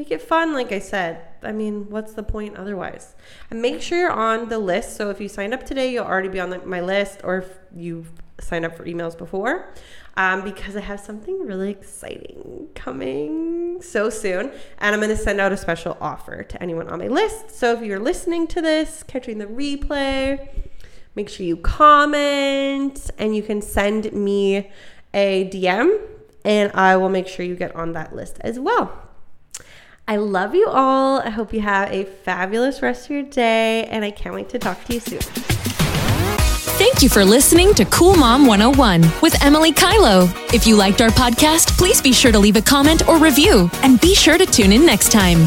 make 0.00 0.10
it 0.10 0.22
fun 0.22 0.54
like 0.54 0.72
i 0.72 0.78
said. 0.78 1.20
I 1.42 1.52
mean 1.52 1.90
what's 1.90 2.14
the 2.14 2.22
point 2.22 2.56
otherwise? 2.56 3.14
And 3.50 3.60
make 3.60 3.82
sure 3.82 3.98
you're 3.98 4.10
on 4.10 4.48
the 4.48 4.58
list. 4.58 4.96
So 4.96 5.10
if 5.10 5.20
you 5.20 5.28
signed 5.28 5.52
up 5.52 5.66
today 5.66 5.92
you'll 5.92 6.06
already 6.06 6.30
be 6.30 6.40
on 6.40 6.48
the, 6.48 6.58
my 6.60 6.80
list 6.80 7.20
or 7.22 7.36
if 7.38 7.48
you've 7.76 8.10
signed 8.40 8.64
up 8.64 8.74
for 8.78 8.86
emails 8.86 9.16
before. 9.16 9.74
Um, 10.16 10.42
because 10.42 10.74
i 10.74 10.80
have 10.80 11.00
something 11.00 11.46
really 11.46 11.70
exciting 11.70 12.68
coming 12.74 13.80
so 13.80 14.10
soon 14.10 14.50
and 14.78 14.94
i'm 14.94 15.00
going 15.00 15.16
to 15.16 15.22
send 15.28 15.40
out 15.40 15.52
a 15.52 15.56
special 15.56 15.96
offer 16.00 16.42
to 16.44 16.62
anyone 16.62 16.88
on 16.88 16.98
my 16.98 17.08
list. 17.08 17.50
So 17.50 17.74
if 17.74 17.82
you're 17.82 18.00
listening 18.00 18.46
to 18.48 18.62
this 18.62 19.02
catching 19.02 19.36
the 19.36 19.46
replay 19.46 20.48
make 21.14 21.28
sure 21.28 21.44
you 21.44 21.58
comment 21.58 23.10
and 23.18 23.36
you 23.36 23.42
can 23.42 23.60
send 23.60 24.10
me 24.12 24.70
a 25.12 25.48
dm 25.50 26.00
and 26.44 26.72
i 26.72 26.96
will 26.96 27.10
make 27.10 27.28
sure 27.28 27.44
you 27.44 27.54
get 27.54 27.74
on 27.76 27.92
that 27.92 28.14
list 28.14 28.38
as 28.40 28.58
well 28.58 28.99
I 30.10 30.16
love 30.16 30.56
you 30.56 30.66
all. 30.66 31.20
I 31.20 31.30
hope 31.30 31.52
you 31.52 31.60
have 31.60 31.88
a 31.92 32.02
fabulous 32.02 32.82
rest 32.82 33.04
of 33.04 33.10
your 33.12 33.22
day, 33.22 33.84
and 33.84 34.04
I 34.04 34.10
can't 34.10 34.34
wait 34.34 34.48
to 34.48 34.58
talk 34.58 34.84
to 34.86 34.94
you 34.94 34.98
soon. 34.98 35.20
Thank 36.80 37.00
you 37.00 37.08
for 37.08 37.24
listening 37.24 37.74
to 37.74 37.84
Cool 37.84 38.16
Mom 38.16 38.44
101 38.44 39.02
with 39.22 39.40
Emily 39.40 39.70
Kylo. 39.70 40.28
If 40.52 40.66
you 40.66 40.74
liked 40.74 41.00
our 41.00 41.10
podcast, 41.10 41.78
please 41.78 42.02
be 42.02 42.12
sure 42.12 42.32
to 42.32 42.40
leave 42.40 42.56
a 42.56 42.60
comment 42.60 43.06
or 43.06 43.18
review, 43.18 43.70
and 43.84 44.00
be 44.00 44.16
sure 44.16 44.36
to 44.36 44.46
tune 44.46 44.72
in 44.72 44.84
next 44.84 45.12
time. 45.12 45.46